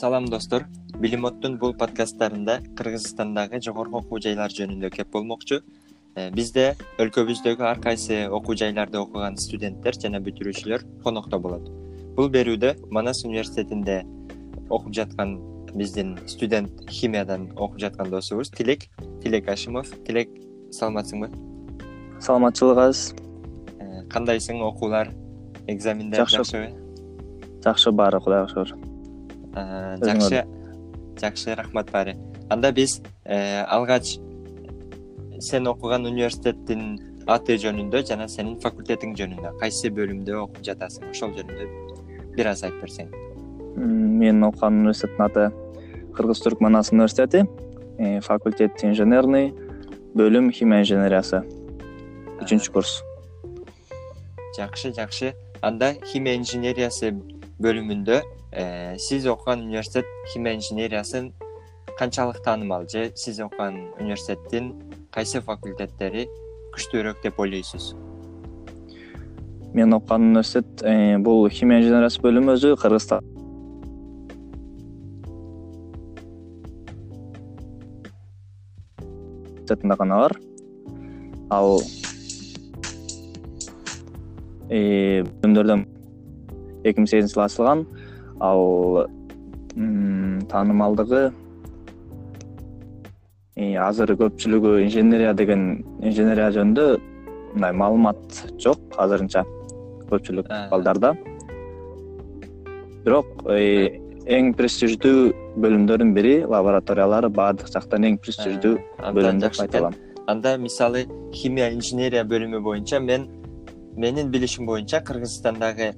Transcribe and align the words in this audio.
салам 0.00 0.28
достор. 0.28 0.64
Билим 0.96 1.26
оттун 1.28 1.58
бул 1.60 1.74
подкасттарында 1.76 2.54
кыргызстандагы 2.78 3.58
жогорку 3.60 3.98
окуу 4.00 4.20
жайлар 4.24 4.52
жөнүндө 4.56 4.88
кеп 4.94 5.10
болмокчу. 5.12 5.58
Э, 6.16 6.30
бизде 6.32 6.64
өлкөбүздөгү 7.02 7.66
ар 7.68 7.82
кайсы 7.84 8.22
окуу 8.32 8.56
жайларда 8.56 9.02
окуган 9.04 9.36
студенттер 9.36 9.98
жана 10.00 10.22
бүтүрүүчүлөр 10.24 10.86
конокто 11.04 11.38
болот. 11.38 11.68
Бул 12.16 12.32
берүүдө 12.32 12.72
манас 12.90 13.26
университетинде 13.28 14.00
окуп 14.70 14.94
жаткан 14.96 15.36
биздин 15.74 16.16
студент 16.26 16.80
химиядан 16.88 17.50
окуп 17.56 17.76
жаткан 17.84 18.08
досубуз 18.10 18.50
тилек 18.56 18.88
тилек 19.22 19.52
ашимов. 19.52 19.92
Тилек 20.08 20.32
саламатсыңбы? 20.72 21.28
Саламатчылык 22.24 22.86
азиз 22.88 23.12
э, 23.76 24.06
кандайсың? 24.08 24.64
Окуулар 24.64 25.12
экзамендер 25.68 26.24
жакшыбы 26.24 26.70
жакшы 27.60 27.92
баары 27.92 28.24
кудайга 28.24 28.48
шүгүр 28.48 28.89
жакшы 29.54 30.44
жакшы 31.20 31.54
рахмат 31.54 31.90
баары 31.92 32.16
анда 32.48 32.72
биз 32.72 33.00
э, 33.24 33.62
алгач 33.62 34.18
сен 35.40 35.66
окуган 35.66 36.06
университеттин 36.06 36.98
аты 37.30 37.56
жөнүндө 37.62 38.02
жана 38.08 38.26
сенин 38.28 38.58
факультетиң 38.60 39.14
жөнүндө 39.18 39.54
кайсы 39.60 39.90
бөлүмдө 39.94 40.36
окуп 40.42 40.62
жатасың? 40.66 41.10
Ошол 41.12 41.34
жөнүндө 41.36 41.68
бир 42.36 42.50
аз 42.52 42.64
айтып 42.66 42.82
берсең. 42.84 43.12
Мен 43.76 44.42
окуган 44.44 44.80
университеттин 44.82 45.24
аты 45.26 45.46
кыргыз 46.16 46.42
түрк 46.44 46.64
манас 46.64 46.92
университети. 46.92 47.46
Э, 47.98 48.20
факультет 48.20 48.82
инженерный 48.84 49.52
бөлүм 50.16 50.50
химия 50.52 50.82
инженериясы. 50.82 51.44
Үчүнчү 52.40 52.72
курс. 52.72 53.00
Жакшы 54.56 54.92
жакшы. 54.96 55.34
Анда 55.60 55.94
химия 56.04 56.36
инженериясы 56.40 57.12
бөлүмүндө 57.60 58.18
э, 58.18 58.39
сиз 58.52 59.26
окуган 59.26 59.60
университет 59.62 60.06
химия 60.32 60.54
инженериясын 60.56 61.32
канчалык 61.98 62.42
таанымал 62.42 62.88
же 62.88 63.12
сиз 63.14 63.38
окуган 63.40 63.92
университеттин 64.00 64.72
кайсы 65.10 65.40
факультеттери 65.40 66.26
күчтүүрөөк 66.74 67.22
деп 67.22 67.38
ойлойсуз? 67.38 67.94
Мен 69.74 69.92
окуган 69.94 70.30
университет 70.30 70.82
э, 70.82 71.18
бул 71.18 71.48
химия 71.48 71.78
инженериясы 71.78 72.22
бөлүмү 72.22 72.56
өзү 72.56 72.76
кыргызстан. 72.80 73.26
Гана 79.70 80.16
бар. 80.24 80.34
Ал 81.50 81.78
э, 84.68 85.22
эки 86.82 86.96
миң 86.96 87.06
сегизинчи 87.06 87.34
жылы 87.34 87.44
ачылган 87.44 87.84
ал 88.40 89.06
таанымалдыгы 90.50 91.22
азыр 93.80 94.14
көпчүлүгү 94.20 94.76
инженерия 94.84 95.32
деген 95.36 95.64
инженерия 96.02 96.50
жөнүндө 96.56 96.86
мындай 97.54 97.72
маалымат 97.82 98.42
жок 98.62 98.80
азырынча 99.02 99.44
көпчүлүк 100.10 100.48
балдарда. 100.70 101.14
Бирок 103.04 103.44
эң 104.30 104.52
престиждүү 104.56 105.32
бөлүмдөрдүн 105.62 106.12
бири 106.16 106.34
лабораториялары 106.44 107.30
баардык 107.32 107.70
жактан 107.72 108.06
эң 108.08 108.18
престиждүү 108.22 108.76
бөлүм 109.16 109.40
деп 109.42 109.60
айта 109.64 109.80
алам 109.80 109.96
анда 110.30 110.56
мисалы 110.58 111.06
химия 111.34 111.70
инженерия 111.74 112.22
бөлүмү 112.24 112.60
боюнча 112.62 113.00
мен 113.00 113.26
менин 113.96 114.30
билишим 114.30 114.66
боюнча 114.66 115.00
кыргызстандагы 115.00 115.92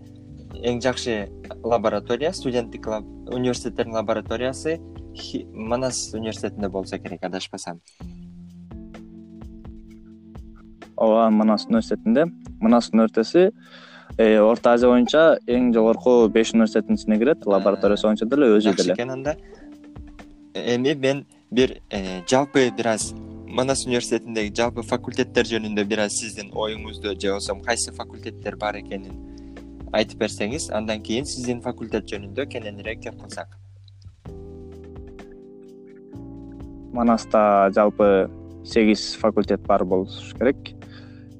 эң 0.54 0.80
жакшы 0.80 1.30
лаборатория 1.62 2.32
студенттик 2.32 2.86
университеттердин 2.86 3.94
лабораториясы. 3.94 4.80
Манас 5.52 6.12
университетинде 6.14 6.68
болсо 6.68 6.98
керек 6.98 7.24
адашпасам. 7.24 7.80
Ооба 10.96 11.30
манас 11.30 11.66
университетинде. 11.66 12.26
Манас 12.60 12.90
университети 12.92 13.52
э, 14.18 14.38
орто 14.38 14.72
азия 14.72 14.88
боюнча 14.88 15.38
эң 15.46 15.72
жогорку 15.74 16.28
беш 16.28 16.52
университеттин 16.52 16.96
ичине 16.96 17.18
кирет. 17.18 17.46
Лабораториясы 17.46 18.06
боюнча 18.06 18.26
деле 18.26 18.56
өзү 18.56 18.76
деле. 18.76 18.76
жакшы 18.76 18.92
экен 18.94 19.10
анда 19.10 19.36
эми 20.54 20.94
мен 20.94 21.26
бир 21.50 21.80
э, 21.90 22.22
жалпы 22.28 22.70
бир 22.76 22.88
аз 22.88 23.14
манас 23.46 23.86
университетиндеги 23.86 24.54
жалпы 24.54 24.82
факультеттер 24.82 25.44
жөнүндө 25.44 25.84
бир 25.84 26.06
аз 26.06 26.16
сиздин 26.20 26.50
оюңузду 26.52 27.12
же 27.20 27.28
болбосо 27.28 27.60
кайсы 27.60 27.92
факультеттер 27.92 28.56
бар 28.56 28.76
экенин 28.80 29.31
айтып 29.92 30.24
берсеңиз 30.24 30.70
андан 30.72 31.02
кийин 31.04 31.26
сиздин 31.28 31.60
факультет 31.64 32.08
жөнүндө 32.08 32.46
кененирээк 32.54 33.02
кеп 33.04 33.18
кылсак. 33.20 33.58
Манаста 36.92 37.70
жалпы 37.74 38.30
сегиз 38.64 39.14
факультет 39.20 39.60
бар 39.66 39.84
болуш 39.84 40.32
керек. 40.38 40.74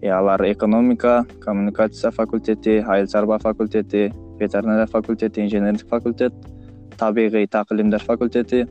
Э, 0.03 0.11
алар 0.11 0.43
экономика 0.51 1.27
коммуникация 1.41 2.11
факультети 2.11 2.85
айыл 2.87 3.07
чарба 3.07 3.39
факультети 3.39 4.13
ветеринария 4.39 4.87
факультети 4.87 5.41
инженердик 5.41 5.89
факультет 5.89 6.35
табигый 6.99 7.47
так 7.47 7.71
илимдер 7.71 8.03
факультети 8.03 8.67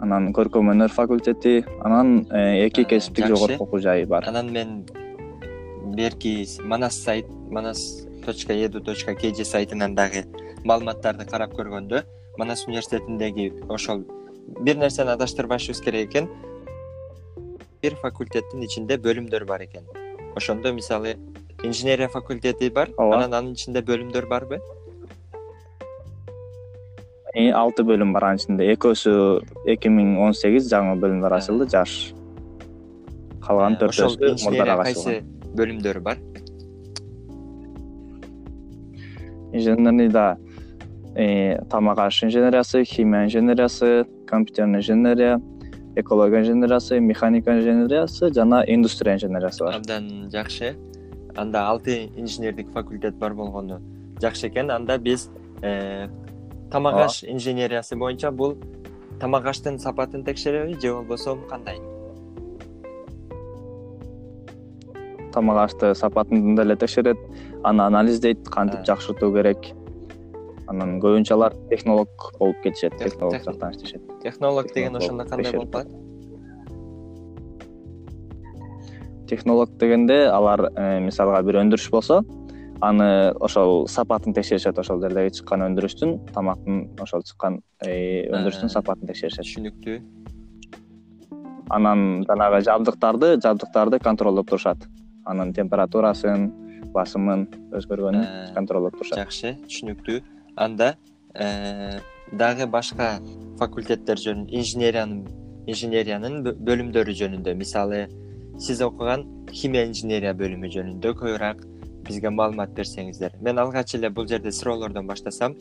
анан 0.00 0.32
көркөм 0.32 0.72
өнөр 0.72 0.88
факультети 0.88 1.64
анан 1.84 2.26
э, 2.30 2.66
эки 2.66 2.84
кесиптик 2.84 3.26
жогорку 3.26 3.64
окуу 3.64 3.80
жайы 3.80 4.06
бар. 4.06 4.24
Анан 4.26 4.50
мен 4.52 4.86
берки 5.94 6.46
манас 6.64 6.94
сайт 6.94 7.26
манас 7.50 8.07
точка 8.24 8.54
edu 8.54 8.80
точка 8.84 9.14
kg 9.14 9.44
сайтынан 9.44 9.94
дагы 9.94 10.24
маалыматтарды 10.64 11.26
карап 11.26 11.54
көргөндө 11.58 12.04
манас 12.38 12.66
университетиндеги 12.66 13.52
ошол 13.68 14.04
бир 14.60 14.76
нерсени 14.76 15.10
адаштырбашыбыз 15.10 15.80
керек 15.84 16.10
экен. 16.10 16.28
Бир 17.82 17.94
факультеттин 18.02 18.62
ичинде 18.64 18.96
бөлүмдөр 18.96 19.44
бар 19.46 19.62
экен. 19.66 19.84
Ошондо 20.36 20.72
мисалы 20.72 21.16
инженерия 21.62 22.08
факультети 22.08 22.70
бар 22.70 22.90
ооба. 22.96 23.16
анан 23.16 23.34
анын 23.34 23.52
ичинде 23.52 23.80
бөлүмдөр 23.80 24.28
барбы? 24.28 24.60
Алты 27.54 27.82
бөлүм 27.82 28.12
бар 28.12 28.30
анын 28.30 28.42
ичинде. 28.42 28.72
Экөөсү 28.74 29.12
эки 29.66 29.88
миң 29.88 30.18
он 30.18 30.34
сегиз 30.34 30.70
жаңы 30.72 30.98
бөлүмдөр 30.98 31.38
ачылды 31.38 31.68
жаш. 31.70 32.14
Калган 33.42 33.78
төртөөсү 33.80 34.34
мурдараак 34.44 34.84
кайсы 34.88 35.20
бөлүмдөрү 35.54 36.00
бар 36.02 36.18
инженерныйда 39.52 40.38
э, 41.14 41.62
тамак 41.70 41.98
аш 41.98 42.24
инженериясы 42.24 42.84
химия 42.84 43.24
инженериясы 43.24 44.06
компьютерный 44.26 44.78
инженерия 44.78 45.40
экология 45.96 46.40
инженериясы 46.40 47.00
механика 47.00 47.58
инженериясы 47.58 48.32
жана 48.32 48.64
индустрия 48.66 49.14
инженериясы 49.14 49.64
бар. 49.64 49.76
Абдан 49.76 50.30
жакшы. 50.30 50.76
Анда 51.36 51.68
алты 51.68 52.10
инженердик 52.16 52.70
факультет 52.70 53.14
бар 53.16 53.34
болгону 53.34 53.80
жакшы 54.20 54.48
экен. 54.48 54.70
Анда 54.70 54.98
биз 54.98 55.30
э, 55.62 56.08
тамак 56.70 56.94
аш 56.94 57.24
инженериясы 57.24 57.96
боюнча 57.96 58.30
бул 58.30 58.56
тамак 59.20 59.46
аштын 59.46 59.78
сапатын 59.78 60.24
текшереби 60.24 60.78
же 60.80 60.94
болбосо 60.94 61.36
кандай? 61.48 61.78
Тамак 65.32 65.58
ашты 65.58 65.94
сапатын 65.94 66.56
деле 66.56 66.76
текшерет 66.76 67.18
аны 67.64 67.82
анализдейт 67.82 68.48
кантип 68.48 68.84
жакшыртуу 68.86 69.32
керек. 69.34 69.70
Анан 70.68 70.98
көбүнчө 71.00 71.32
алар 71.34 71.54
технолог 71.70 72.08
болуп 72.38 72.60
кетишет 72.62 72.98
технолог 72.98 73.42
жактан 73.44 73.72
иштешет. 73.72 74.02
технолог 74.22 74.72
деген 74.74 74.96
ошондо 74.96 75.24
кандай 75.24 75.52
болуп 75.52 75.72
калат 75.72 75.88
технолог 79.28 79.76
дегенде 79.78 80.26
алар 80.26 80.70
э, 80.74 81.00
мисалга 81.00 81.42
бир 81.42 81.60
өндүрүш 81.62 81.90
болсо 81.92 82.22
аны 82.80 83.32
ошол 83.40 83.86
сапатын 83.88 84.34
текшеришет 84.34 84.78
ошол 84.78 85.00
жердеги 85.02 85.34
чыккан 85.38 85.64
өндүрүштүн 85.66 86.14
тамактын 86.32 87.00
ошол 87.02 87.24
чыккан 87.26 87.60
э, 87.84 88.28
өндүрүштүн 88.30 88.72
сапатын 88.72 89.08
текшеришет. 89.10 89.44
түшүнүктүү. 89.44 89.98
Анан 91.74 92.24
жанагы 92.28 92.62
жабдыктарды 92.64 93.34
жабдыктарды 93.42 93.98
контролдоп 94.00 94.48
турушат. 94.48 94.86
Анын 95.26 95.52
температурасын 95.52 96.48
басымын 96.98 97.46
өзгөргөнүн 97.78 98.24
э, 98.24 98.52
контролдоп 98.56 98.98
турушат. 98.98 99.22
жакшы 99.22 99.54
түшүнүктүү. 99.66 100.20
Анда 100.58 100.94
э, 101.34 102.00
дагы 102.32 102.66
башка 102.66 103.18
факультеттер 103.60 104.20
жөнүндө 104.20 104.54
инженериянын 104.60 105.22
инженериянын 105.68 106.40
бөлүмдөрү 106.44 107.14
жөнүндө. 107.22 107.54
Мисалы 107.58 108.06
сиз 108.58 108.82
окуган 108.82 109.26
химия 109.52 109.86
инженерия 109.86 110.34
бөлүмү 110.36 110.70
жөнүндө 110.74 111.14
көбүрөөк 111.20 111.66
бизге 112.08 112.32
маалымат 112.32 112.72
берсеңиздер. 112.76 113.36
Мен 113.44 113.60
алгач 113.60 113.94
эле 113.98 114.10
бул 114.10 114.26
жерде 114.28 114.52
суроолордон 114.52 115.06
баштасам 115.06 115.54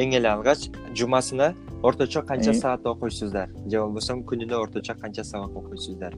эң 0.00 0.16
эле 0.18 0.30
алгач 0.30 0.70
жумасына 0.96 1.52
орточо 1.82 2.24
канча 2.26 2.54
саат 2.54 2.86
окуйсуздар. 2.86 3.52
Же 3.68 3.82
болбосо 3.82 4.16
күнүнө 4.30 4.58
орточо 4.64 4.96
канча 5.00 5.24
сабак 5.24 5.56
окуйсуздар 5.62 6.16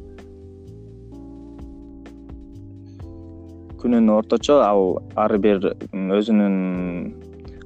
күнүнө 3.81 4.19
орточо 4.20 4.61
ал 4.64 4.99
ар 5.17 5.37
бир 5.38 5.61
өзүнүн 5.93 6.56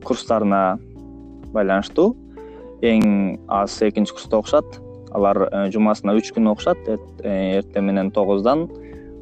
курстарына 0.07 0.79
байланыштуу. 1.55 2.15
Эң 2.83 3.39
аз 3.49 3.77
экинчи 3.85 4.15
курста 4.17 4.39
окушат. 4.41 4.81
Алар 5.12 5.43
жумасына 5.75 6.15
үч 6.17 6.31
күн 6.37 6.49
окушат. 6.53 6.81
Эртең 7.23 7.89
менен 7.91 8.12
тогуздан 8.15 8.69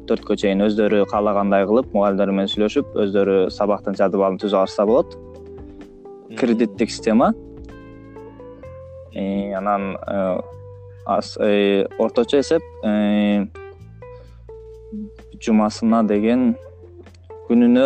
төрткө 0.09 0.37
чейин 0.41 0.63
өздөрү 0.65 1.03
каалагандай 1.11 1.67
кылып 1.69 1.91
мугалимдер 1.93 2.31
менен 2.33 2.49
сүйлөшүп 2.49 2.95
өздөрү 3.03 3.37
сабактын 3.53 3.97
жадыбалын 3.99 4.39
түзүп 4.41 4.63
алышса 4.63 4.85
болот. 4.89 5.17
Кредиттик 6.39 6.89
система. 6.89 7.33
Анан 9.57 9.95
орточо 11.99 12.39
эсеп 12.39 12.63
жумасына 15.39 16.03
деген 16.07 16.55
күнүнө 17.49 17.85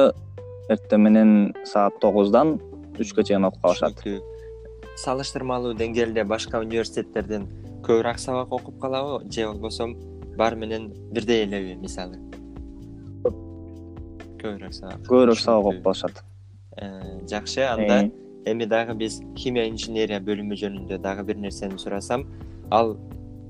эртең 0.73 1.03
менен 1.05 1.29
саат 1.63 1.95
тогуздан 2.03 2.57
үчкө 2.99 3.23
чейин 3.23 3.47
окуп 3.47 3.63
калышат. 3.63 4.01
Салыштырмалуу 4.99 5.71
деңгээлде 5.79 6.25
башка 6.27 6.59
университеттерден 6.59 7.47
көбүрөөк 7.85 8.19
сабак 8.19 8.51
окуп 8.51 8.81
калабы 8.81 9.21
же 9.31 9.47
болбосо 9.47 9.87
баары 10.37 10.59
менен 10.59 10.89
бирдей 11.15 11.45
элеби 11.45 11.77
мисалы. 11.79 12.19
Көбүрөөк 14.43 14.75
сабак. 14.75 15.07
Көбүрөөк 15.07 15.39
сабак 15.39 15.71
окуп 15.71 15.87
калышат. 15.87 16.23
Э, 16.75 17.23
жакшы. 17.31 17.63
Анда 17.63 18.11
эми 18.45 18.65
дагы 18.65 18.93
биз 18.99 19.21
химия 19.37 19.69
инженерия 19.71 20.19
бөлүмү 20.19 20.59
жөнүндө 20.59 20.99
дагы 20.99 21.23
бир 21.23 21.39
нерсени 21.39 21.79
сурасам 21.79 22.27
ал 22.69 22.97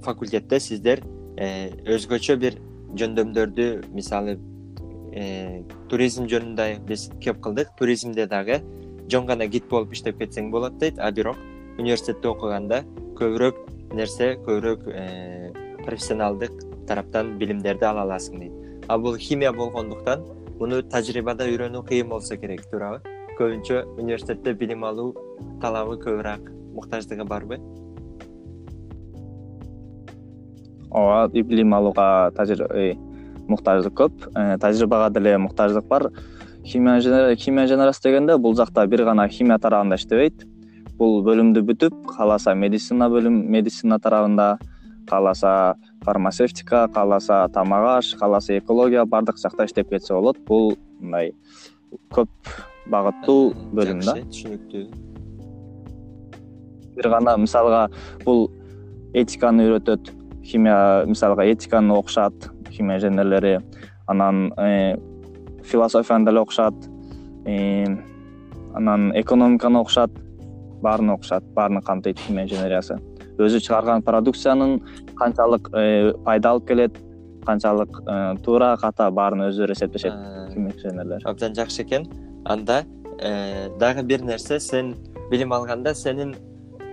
факультетте 0.06 0.60
сиздер 0.60 1.02
э, 1.38 1.72
өзгөчө 1.90 2.38
бир 2.38 2.60
жөндөмдөрдү 3.00 3.70
мисалы 3.94 4.38
э, 4.38 4.53
туризм 5.90 6.26
жөнүндө 6.30 6.68
биз 6.88 7.10
кеп 7.22 7.42
кылдык. 7.44 7.74
Туризмде 7.78 8.26
дагы 8.28 8.62
жөн 9.12 9.28
гана 9.28 9.48
гид 9.48 9.68
болуп 9.70 9.94
иштеп 9.94 10.18
кетсең 10.20 10.50
болот 10.52 10.78
дейт 10.82 11.00
а 11.00 11.12
бирок 11.12 11.38
университетте 11.78 12.30
окуганда 12.30 12.84
көбүрөөк 13.20 13.60
нерсе 13.94 14.34
көбүрөөк 14.46 14.88
э, 14.90 15.52
профессионалдык 15.86 16.54
тараптан 16.88 17.38
билимдерди 17.40 17.86
ала 17.86 18.08
аласың 18.08 18.40
дейт. 18.40 18.56
А 18.88 18.98
бул 18.98 19.18
химия 19.18 19.54
болгондуктан 19.54 20.26
муну 20.60 20.82
тажрыйбада 20.82 21.48
үйрөнүү 21.52 21.84
кыйын 21.90 22.10
болсо 22.10 22.38
керек 22.38 22.66
туурабы. 22.72 23.02
Көбүнчө 23.38 23.84
университетте 23.98 24.54
билим 24.54 24.84
алуу 24.86 25.14
талабы 25.62 25.98
көбүрөөк 26.02 26.50
муктаждыгы 26.74 27.26
барбы? 27.26 27.60
Ооба 30.90 31.28
билим 31.34 31.74
алууга 31.74 32.32
э, 32.38 32.94
муктаждык 33.48 33.94
көп. 33.94 34.28
Э, 34.36 34.58
тажрыйбага 34.58 35.10
деле 35.14 35.38
муктаждык 35.38 35.86
бар. 35.88 36.12
Химия 36.66 37.00
химия 37.36 37.66
инженериясы 37.66 38.02
дегенде 38.04 38.38
бул 38.38 38.56
жакта 38.56 38.86
бир 38.88 39.04
гана 39.04 39.28
химия 39.28 39.58
тарабында 39.60 39.96
иштебейт. 39.96 40.46
Бул 40.98 41.24
бөлүмдү 41.26 41.64
бүтүп 41.68 42.06
кааласа 42.16 42.54
медицина 42.56 43.10
бөлүм 43.10 43.44
медицина 43.50 44.00
тарабында 44.00 44.58
кааласа 45.10 45.76
фармацевтика 46.06 46.88
кааласа 46.94 47.48
тамак 47.54 47.88
аш 47.98 48.14
кааласа 48.20 48.58
экология 48.58 49.06
баардык 49.06 49.38
жакта 49.38 49.66
иштеп 49.66 49.90
кетсе 49.90 50.14
болот. 50.14 50.38
Бул 50.48 50.78
мындай 51.00 51.34
көп 52.14 52.30
багыттуу 52.88 53.54
бөлүм 53.74 54.04
да. 54.06 54.18
түшүнүктүү. 54.24 54.86
Бир 56.96 57.10
гана 57.10 57.38
мисалга 57.38 57.88
бул 58.24 58.52
этиканы 59.14 59.68
үйрөтөт 59.68 60.12
химия 60.44 61.06
мисалга 61.08 61.46
этиканы 61.50 61.94
окушат 61.96 62.50
химия 62.74 62.98
инженерлери 62.98 63.60
анан 64.08 64.54
э, 64.58 64.98
философияны 65.64 66.26
деле 66.26 66.40
окушат 66.40 66.74
э, 67.46 67.86
анан 68.74 69.12
экономиканы 69.16 69.80
окушат 69.80 70.12
баарын 70.82 71.10
окушат 71.12 71.44
баарын 71.54 71.82
камтыйт 71.82 72.20
химия 72.20 72.46
инженериясы. 72.46 73.00
Өзү 73.38 73.60
чыгарган 73.60 74.04
продукциянын 74.04 74.82
канчалык 75.16 75.70
э, 75.74 76.14
пайда 76.26 76.52
алып 76.52 76.68
келет 76.68 76.98
канчалык 77.46 78.02
туура 78.44 78.76
ката 78.82 79.10
баарын 79.12 79.48
өздөрү 79.50 79.74
эсептешет 79.74 80.14
химия 80.54 80.74
инженерлер 80.74 81.22
абдан 81.26 81.56
жакшы 81.56 81.84
экен. 81.84 82.08
Анда 82.46 82.84
дагы 83.80 84.04
бир 84.04 84.22
нерсе 84.22 84.60
сен 84.60 84.96
билим 85.32 85.54
алганда 85.54 85.94
сенин 85.96 86.36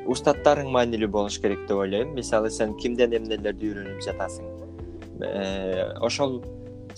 устаттарың 0.06 0.71
маанилүү 0.71 1.11
болуш 1.11 1.38
керек 1.43 1.67
деп 1.69 1.77
ойлойм. 1.77 2.15
Мисалы 2.15 2.50
сен 2.50 2.75
кимден 2.79 3.15
эмнелерди 3.15 3.71
үйрөнүп 3.71 4.03
жатасың 4.06 4.60
ошол 6.00 6.40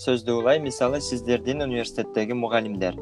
сөздү 0.01 0.39
улай 0.41 0.59
мисалы 0.59 1.01
сиздердин 1.01 1.61
университеттеги 1.61 2.33
мугалимдер 2.33 2.95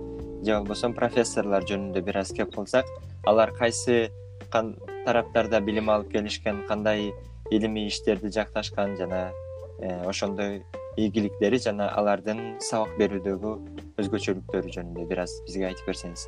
же 0.45 0.57
болбосо 0.57 0.89
профессорлор 0.94 1.65
жөнүндө 1.69 2.01
бир 2.06 2.18
аз 2.23 2.33
кеп 2.35 2.53
кылсак 2.56 2.89
алар 3.27 3.53
кайсы 3.57 4.09
тараптарда 4.51 5.62
билим 5.62 5.89
алып 5.89 6.12
келишкен 6.12 6.63
кандай 6.68 7.12
илимий 7.51 7.88
иштерди 7.88 8.31
жакташкан 8.31 8.97
жана 8.97 9.31
э, 9.79 10.06
ошондой 10.06 10.63
ийгиликтери 10.97 11.59
жана 11.59 11.89
алардын 11.95 12.57
сабак 12.59 12.97
берүүдөгү 13.00 13.53
өзгөчөлүктөрү 14.01 14.73
жөнүндө 14.75 15.07
бир 15.09 15.23
аз 15.25 15.38
бизге 15.47 15.69
айтып 15.69 15.88
берсеңиз. 15.91 16.27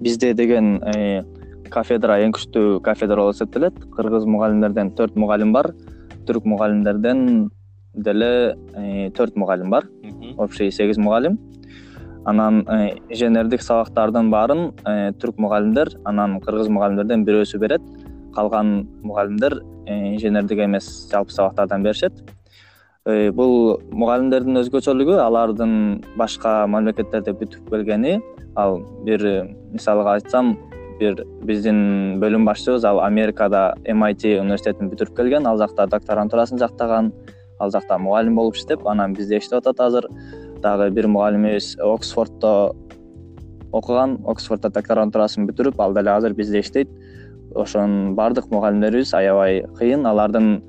Бизде 0.00 0.32
деген 0.34 0.78
э, 0.94 1.24
кафедра 1.72 2.18
эң 2.24 2.32
күчтүү 2.36 2.80
кафедра 2.84 3.22
болуп 3.22 3.36
эсептелет. 3.36 3.76
Кыргыз 3.94 4.26
мугалимдерден 4.26 4.92
төрт 4.96 5.16
мугалим 5.16 5.52
бар. 5.52 5.72
Түрк 6.28 6.46
мугалимдерден 6.48 7.50
деле 7.94 8.56
э, 8.74 9.10
төрт 9.10 9.36
мугалим 9.36 9.70
бар. 9.70 9.88
Общий 10.36 10.70
сегиз 10.70 10.98
мугалим. 10.98 11.38
Анан 12.24 12.64
э, 12.68 12.96
инженердик 13.08 13.62
сабактардын 13.62 14.30
баарын 14.30 14.72
түрк 15.20 15.38
мугалимдер 15.38 15.94
анан 16.04 16.40
кыргыз 16.40 16.68
мугалимдерден 16.68 17.24
бирөөсү 17.24 17.58
берет. 17.58 17.82
Калган 18.34 18.88
мугалимдер 19.02 19.62
инженердик 19.86 20.58
эмес 20.64 21.08
жалпы 21.10 21.32
сабактардан 21.32 21.82
беришет. 21.82 22.24
Бул 23.06 23.80
мугалимдердин 23.90 24.60
өзгөчөлүгү 24.60 25.16
алардын 25.22 26.02
башка 26.16 26.66
мамлекеттерде 26.68 27.32
бүтүп 27.32 27.70
келгени 27.70 28.18
ал 28.58 28.82
бир 29.06 29.22
мисалга 29.72 30.18
айтсам 30.18 30.56
бир 30.98 31.22
биздин 31.46 32.18
бөлүм 32.22 32.44
башчыбыз 32.48 32.84
ал 32.88 33.00
америкада 33.04 33.74
mit 33.86 34.24
университетин 34.26 34.90
бүтүрүп 34.90 35.16
келген 35.16 35.46
ал 35.46 35.58
жакта 35.60 35.86
докторантурасын 35.86 36.58
жактаган 36.58 37.12
ал 37.60 37.70
жакта 37.70 37.98
мугалим 37.98 38.34
болуп 38.36 38.56
иштеп 38.56 38.86
анан 38.86 39.14
бизде 39.14 39.38
иштеп 39.38 39.58
атат 39.58 39.80
азыр. 39.80 40.08
Дагы 40.62 40.90
бир 40.90 41.06
мугалимибиз 41.06 41.76
оксфордто 41.82 42.74
окуган 43.72 44.18
оксфордто 44.24 44.70
докторантурасын 44.74 45.46
бүтүрүп 45.48 45.80
ал 45.80 45.94
деле 45.94 46.10
азыр 46.10 46.34
бизде 46.34 46.60
иштейт. 46.60 46.90
Ошонун 47.54 48.14
баардык 48.14 48.50
мугалимдерибиз 48.50 49.14
аябай 49.14 49.62
кыйын 49.78 50.06
алардын 50.06 50.62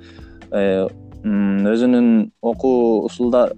э, 0.52 0.88
өзүнүн 1.24 2.32
окуу 2.42 3.10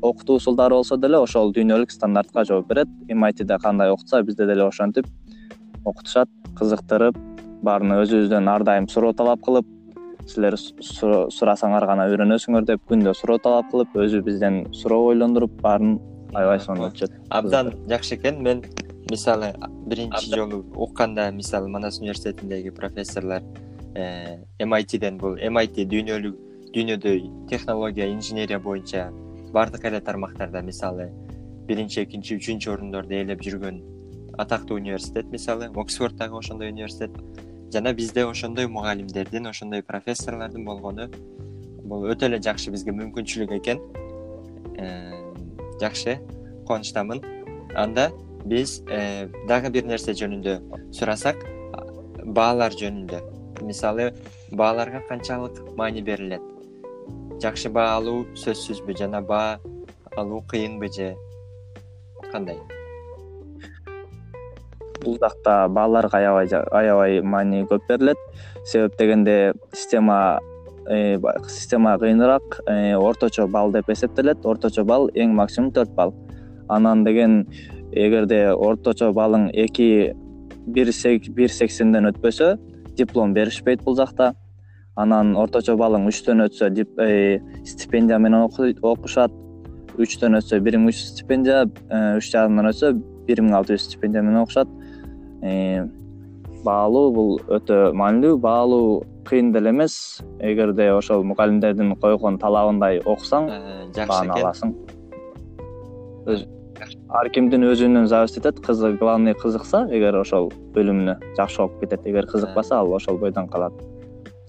окутуу 0.01 0.35
усулдары 0.35 0.75
болсо 0.75 0.97
деле 0.97 1.19
ошол 1.19 1.53
дүйнөлүк 1.53 1.91
стандартка 1.91 2.45
жооп 2.45 2.67
берет. 2.67 2.87
Mitде 3.07 3.57
кандай 3.61 3.91
окутса 3.91 4.23
бизде 4.23 4.45
деле 4.45 4.63
ошентип 4.63 5.05
окутушат 5.85 6.29
кызыктырып 6.61 7.17
баарын 7.65 7.97
өзүбүздөн 7.99 8.49
ар 8.53 8.63
дайым 8.63 8.87
суроо 8.89 9.13
талап 9.17 9.41
кылып 9.45 9.67
силер 10.29 10.55
сурасаңар 10.57 11.85
гана 11.89 12.07
үйрөнөсүңөр 12.11 12.67
деп 12.69 12.85
күндө 12.89 13.13
суроо 13.17 13.41
талап 13.41 13.71
кылып 13.73 13.97
өзү 14.05 14.21
бизден 14.25 14.63
суроо 14.77 15.11
ойлондуруп 15.11 15.57
баарын 15.65 15.97
аябай 16.33 16.61
сонун 16.63 16.89
өтүшөт 16.89 17.17
абдан 17.29 17.73
жакшы 17.89 18.15
экен. 18.15 18.41
Мен 18.43 18.63
мисалы 19.09 19.53
биринчи 19.87 20.29
жолу 20.33 20.63
укканда 20.75 21.31
мисалы 21.31 21.67
манас 21.67 21.99
университетиндеги 21.99 22.69
профессорлор 22.69 23.41
mitден 23.93 25.17
бул 25.17 25.35
mit 25.35 25.75
дүйнөлүк 25.75 26.37
дүйнөдө 26.75 27.15
технология 27.49 28.07
инженерия 28.13 28.59
боюнча 28.59 29.09
баардык 29.51 29.85
эле 29.85 29.99
тармактарда 29.99 30.61
мисалы 30.61 31.09
биринчи 31.67 32.03
экинчи 32.05 32.37
үчүнчү 32.39 32.71
орундорду 32.71 33.17
ээлеп 33.17 33.43
жүргөн 33.43 33.81
атактуу 34.41 34.77
университет 34.77 35.25
мисалы 35.31 35.69
оксфорд 35.75 36.15
дагы 36.15 36.37
ошондой 36.37 36.69
университет 36.69 37.11
жана 37.71 37.93
бизде 37.93 38.25
ошондой 38.25 38.67
мугалимдердин 38.67 39.47
ошондой 39.47 39.83
профессорлордун 39.83 40.65
болгону 40.65 41.09
бул 41.83 42.07
өтө 42.11 42.29
эле 42.29 42.39
жакшы 42.39 42.71
бизге 42.71 42.93
мүмкүнчүлүк 42.95 43.53
экен. 43.57 43.81
Э, 44.79 45.11
жакшы 45.81 46.17
кубанычтамын 46.67 47.21
анда 47.75 48.09
биз 48.45 48.81
э, 48.87 49.27
дагы 49.47 49.71
бир 49.75 49.87
нерсе 49.89 50.15
жөнүндө 50.15 50.57
сурасак 50.95 51.43
баалар 52.25 52.75
жөнүндө. 52.79 53.21
Мисалы 53.67 54.11
бааларга 54.51 55.03
канчалык 55.09 55.61
маани 55.77 56.01
берилет. 56.01 56.43
Жакшы 57.41 57.69
баа 57.69 57.97
алуу 57.97 58.25
сөзсүзбү 58.35 58.97
жана 58.97 59.21
баа 59.21 59.59
алуу 60.15 60.43
кыйынбы 60.47 60.91
же 60.91 61.15
кандай 62.31 62.59
бул 65.03 65.17
жакта 65.21 65.67
бааларга 65.69 66.21
аябай 66.21 67.21
маани 67.21 67.65
көп 67.69 67.87
берилет. 67.89 68.17
Себеп 68.65 68.97
дегенде 68.97 69.53
система 69.73 70.39
э, 70.87 71.17
система 71.47 71.97
кыйыныраак 71.99 72.61
э, 72.67 72.95
орточо 72.95 73.47
балл 73.47 73.71
деп 73.71 73.89
эсептелет. 73.89 74.45
Орточо 74.45 74.83
балл 74.83 75.09
эң 75.13 75.33
максимум 75.35 75.71
төрт 75.71 75.93
балл 75.95 76.13
анан 76.69 77.03
деген 77.03 77.47
эгерде 77.91 78.51
орточо 78.53 79.11
баллың 79.13 79.49
эки 79.53 80.13
бир 80.67 80.91
сексенден 80.91 82.07
өтпөсө 82.11 82.57
диплом 82.97 83.33
беришпейт 83.33 83.83
бул 83.83 83.95
жакта. 83.95 84.33
Анан 84.95 85.35
орточо 85.39 85.77
балың 85.79 86.07
үчтөн 86.11 86.45
өтсө 86.47 86.71
э, 86.99 87.39
стипендия 87.65 88.19
менен 88.19 88.43
окушат. 88.81 89.31
Үчтөн 89.97 90.37
өтсө 90.39 90.59
бир 90.63 90.77
миң 90.77 90.91
үч 90.91 91.01
жүз 91.01 91.09
стипендия 91.15 91.65
үч 92.17 92.29
жарымдан 92.31 92.69
өтсө 92.71 92.93
бир 93.27 93.41
миң 93.43 93.55
алты 93.57 93.75
жүз 93.75 93.89
стипендия 93.89 94.23
менен 94.23 94.43
окушат 94.43 94.69
э, 95.41 95.87
баалуу 96.65 97.11
бул 97.13 97.31
өтө 97.49 97.91
маанилүү 97.97 98.37
баалуу 98.41 99.01
кыйын 99.27 99.51
деле 99.53 99.69
эмес. 99.71 100.21
Эгерде 100.39 100.91
ошол 100.93 101.23
мугалимдердин 101.23 101.95
койгон 102.01 102.39
талабындай 102.41 103.01
окусаң 103.05 103.49
жакшы 103.95 104.09
бааны 104.09 104.35
аласың. 104.37 104.75
Ар 107.11 107.29
кимдин 107.29 107.65
өзүнөн 107.67 108.07
зависить 108.07 108.45
этет 108.45 108.61
главный 108.99 109.33
кызыкса 109.33 109.87
эгер 109.91 110.15
ошол 110.21 110.51
бөлүмүнө 110.73 111.17
жакшы 111.37 111.61
окуп 111.61 111.81
кетет. 111.81 112.05
Эгер 112.05 112.25
кызыкпаса 112.25 112.79
ал 112.79 112.93
ошол 112.93 113.17
бойдон 113.17 113.47
калат. 113.47 113.73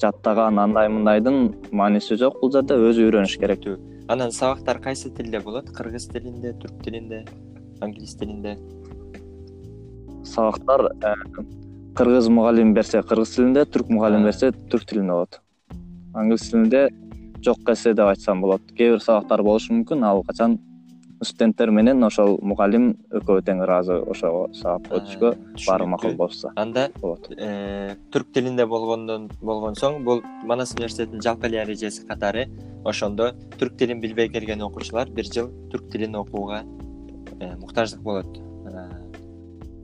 Жаттаган 0.00 0.58
андай 0.58 0.88
мындайдын 0.88 1.54
мааниси 1.70 2.16
жок 2.16 2.40
бул 2.40 2.52
жерде 2.52 2.75
өзү 2.75 3.08
үйрөнүш 3.08 3.38
керек. 3.38 3.66
Анан 4.08 4.32
сабактар 4.32 4.80
кайсы 4.80 5.11
тилде 5.11 5.40
болот? 5.40 5.70
Кыргыз 5.70 6.08
тилинде 6.08 6.54
түрк 6.58 6.82
тилинде 6.84 7.25
англис 7.80 8.16
тилинде 8.16 8.56
сабактар 10.24 10.92
э, 11.02 11.14
кыргыз 11.96 12.28
мугалим 12.28 12.74
берсе 12.74 13.02
кыргыз 13.02 13.36
тилинде 13.36 13.64
түрк 13.64 13.90
мугалим 13.90 14.24
берсе 14.24 14.52
түрк 14.52 14.88
тилинде 14.88 15.12
болот. 15.12 15.40
Англис 16.14 16.50
тилинде 16.50 16.88
жок 17.44 17.68
эсе 17.68 17.94
деп 17.94 18.06
айтсам 18.06 18.40
болот. 18.40 18.62
Кээ 18.76 18.96
бир 18.96 19.00
сабактар 19.00 19.42
болушу 19.42 19.74
мүмкүн 19.74 20.04
ал 20.04 20.22
качан 20.24 20.58
студенттер 21.24 21.70
менен 21.70 22.02
ошол 22.04 22.38
мугалим 22.42 22.92
экөө 23.14 23.42
тең 23.46 23.62
ыраазы 23.64 23.98
ошого 24.10 24.48
сабак 24.56 24.90
өтүшкө 24.98 25.30
баары 25.66 25.86
макул 25.86 26.14
болушса 26.18 26.52
анда 26.56 26.88
болот. 27.00 27.28
э, 27.36 27.94
түрк 28.10 28.32
тилинде 28.34 28.66
болгондон 28.66 29.30
болгон 29.40 29.74
соң 29.78 30.02
бул 30.04 30.22
манас 30.44 30.74
университетинин 30.74 31.22
жалпы 31.22 31.46
эле 31.46 31.62
эрежеси 31.62 32.06
катары 32.06 32.48
ошондо 32.84 33.32
түрк 33.58 33.76
тилин 33.78 34.00
билбей 34.00 34.28
келген 34.28 34.62
окуучулар 34.62 35.10
бир 35.10 35.24
жыл 35.24 35.50
түрк 35.70 35.90
тилин 35.92 36.16
окууга 36.16 36.62
э, 37.40 37.56
муктаждык 37.56 38.00
болот. 38.00 38.38
э, 38.38 38.51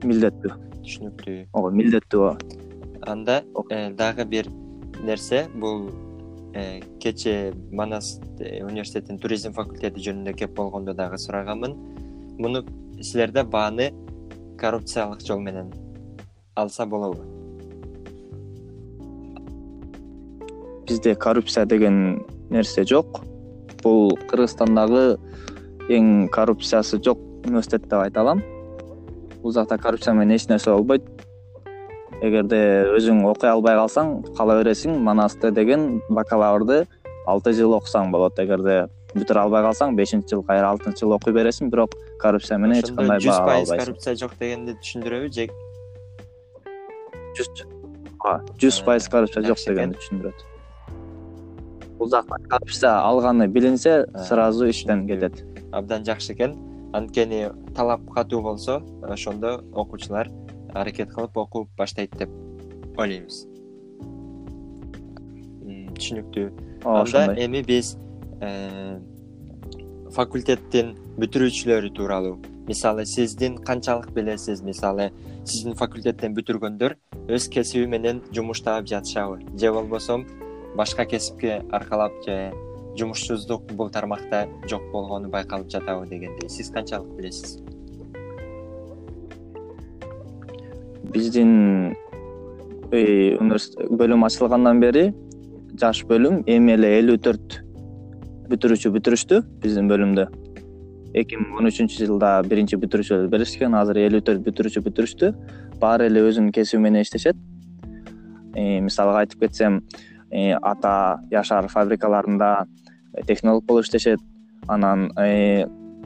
милдеттүү. 0.03 0.53
Түшүнүктүү. 0.83 1.39
Ооба 1.53 1.71
милдеттүү 1.75 2.27
ооба. 2.27 2.61
Анда 3.07 3.41
дагы 3.97 4.25
бир 4.27 4.51
нерсе 5.03 5.47
бул 5.55 5.89
Э, 6.53 6.79
кечээ 6.99 7.53
манас 7.71 8.19
э, 8.39 8.63
университетинин 8.65 9.19
туризм 9.21 9.53
факультети 9.53 10.01
жөнүндө 10.01 10.33
кеп 10.33 10.55
болгондо 10.57 10.95
дагы 10.97 11.19
сураганмын 11.21 11.75
муну 12.41 12.63
силерде 13.05 13.43
бааны 13.43 13.91
коррупциялык 14.57 15.21
жол 15.21 15.43
менен 15.45 15.69
алса 16.55 16.87
болобу. 16.87 17.21
Бизде 20.87 21.13
коррупция 21.13 21.67
деген 21.67 22.25
нерсе 22.49 22.83
жок. 22.83 23.21
Бул 23.83 24.17
кыргызстандагы 24.31 25.19
эң 25.87 26.31
коррупциясы 26.33 26.97
жок 26.97 27.21
университет 27.45 27.83
деп 27.85 28.01
айта 28.01 28.25
алам 28.25 28.41
бул 29.41 29.53
жакта 29.55 29.77
коррупция 29.77 30.13
менен 30.13 30.35
эч 30.35 30.47
нерсе 30.49 30.71
болбойт. 30.71 31.05
Эгерде 32.21 32.59
өзүң 32.97 33.23
окуй 33.29 33.49
албай 33.49 33.77
калсаң 33.79 34.35
кала 34.35 34.57
бересиң 34.59 34.97
манасты 35.03 35.51
деген 35.55 36.01
бакалаврды 36.09 36.83
алты 37.27 37.53
жыл 37.55 37.77
окусаң 37.77 38.11
болот. 38.11 38.39
Эгерде 38.39 38.89
бүтүрө 39.13 39.45
албай 39.45 39.63
калсаң 39.63 39.95
бешинчи 39.95 40.35
жыл 40.35 40.43
кайра 40.43 40.73
алтынчы 40.73 41.05
жылы 41.05 41.15
окуй 41.15 41.33
бересиң 41.33 41.71
бирок 41.71 41.95
коррупция 42.19 42.59
менен 42.59 42.83
эч 42.83 42.91
кандай 42.91 43.23
жүз 43.23 43.39
пайыз 43.47 43.71
коррупция 43.71 44.15
жок 44.19 44.35
дегенди 44.39 44.75
түшүндүрөбү 44.83 45.31
же? 45.33 45.47
Жүз 47.39 47.51
ооба 48.19 48.37
жүз 48.59 48.83
пайыз 48.85 49.09
коррупция 49.09 49.45
жок 49.47 49.63
дегенди 49.65 50.01
түшүндүрөт. 50.03 50.47
Бул 51.99 52.11
жакта 52.11 52.41
коррупция 52.51 52.97
алганы 52.99 53.47
билинсе 53.47 54.01
сразу 54.27 54.67
иштен 54.69 55.07
кетет. 55.07 55.45
Абдан 55.71 56.03
жакшы 56.03 56.33
экен 56.33 56.57
анткени 56.93 57.49
талап 57.75 58.05
катуу 58.13 58.41
болсо 58.41 58.81
ошондо 59.03 59.59
окуучулар 59.73 60.29
аракет 60.73 61.11
кылып 61.13 61.37
окуп 61.37 61.69
баштайт 61.77 62.15
деп 62.17 62.29
ойлойбуз. 62.97 63.45
Түшүнүктүү. 65.99 66.49
Ооба 66.85 67.01
анда 67.03 67.35
эми 67.43 67.61
биз 67.65 67.95
э, 68.41 68.99
факультеттин 70.15 70.93
бүтүрүүчүлөрү 71.19 71.91
тууралуу. 71.97 72.37
Мисалы 72.69 73.05
сиздин 73.09 73.57
канчалык 73.57 74.11
билесиз. 74.15 74.61
Мисалы 74.63 75.09
сиздин 75.43 75.75
факультеттен 75.75 76.35
бүтүргөндөр 76.37 76.95
өз 77.29 77.49
кесиби 77.51 77.89
менен 77.89 78.23
жумуш 78.33 78.63
таап 78.65 78.87
жатышабы. 78.87 79.41
Же 79.57 79.73
болбосо 79.73 80.21
башка 80.77 81.05
кесипке 81.05 81.63
аркалап 81.71 82.13
же 82.25 82.53
жумушсуздук 82.99 83.71
бул 83.73 83.89
тармакта 83.89 84.45
жок 84.69 84.83
болгону 84.91 85.29
байкалып 85.31 85.71
жатабы 85.71 86.07
дегендей. 86.09 86.49
Сиз 86.49 86.69
канчалык 86.75 87.15
билесиз? 87.17 87.57
Биздин 91.13 91.95
бөлүм 92.91 94.25
ачылгандан 94.27 94.81
бери 94.83 95.09
жаш 95.79 96.03
бөлүм 96.09 96.43
эми 96.49 96.75
эле 96.75 96.91
элүү 96.99 97.17
төрт 97.25 97.59
бүтүрүүчү 98.49 98.91
бүтүрүштү 98.97 99.41
биздин 99.63 99.89
бөлүмдө. 99.89 100.27
Эки 101.17 101.37
миң 101.39 101.57
он 101.57 101.69
үчүнчү 101.69 102.05
жылда 102.05 102.35
биринчи 102.49 102.77
бүтүрүүчү 102.81 103.23
беришкен 103.33 103.77
азыр 103.77 104.01
элүү 104.03 104.21
төрт 104.25 104.43
бүтүрүүчү 104.45 104.83
бүтүрүштү. 104.85 105.31
Баары 105.81 106.09
эле 106.09 106.21
өзүнүн 106.27 106.51
кесиби 106.53 106.83
менен 106.83 107.05
иштешет. 107.05 107.37
Мисалга 108.53 109.23
айтып 109.23 109.45
кетсем 109.45 109.79
ата 110.61 110.93
яшар 111.31 111.69
фабрикаларында 111.69 112.51
технолог 113.27 113.65
болуп 113.65 113.83
иштешет. 113.83 114.19
Анан 114.67 115.11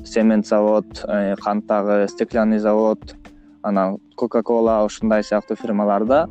цемент 0.06 0.48
завод 0.48 0.86
канттагы 1.42 2.08
стеклянный 2.08 2.60
завод 2.60 3.16
анан 3.64 3.98
кока 4.16 4.44
кола 4.44 4.84
ушундай 4.86 5.24
сыяктуу 5.24 5.58
фирмаларда 5.58 6.30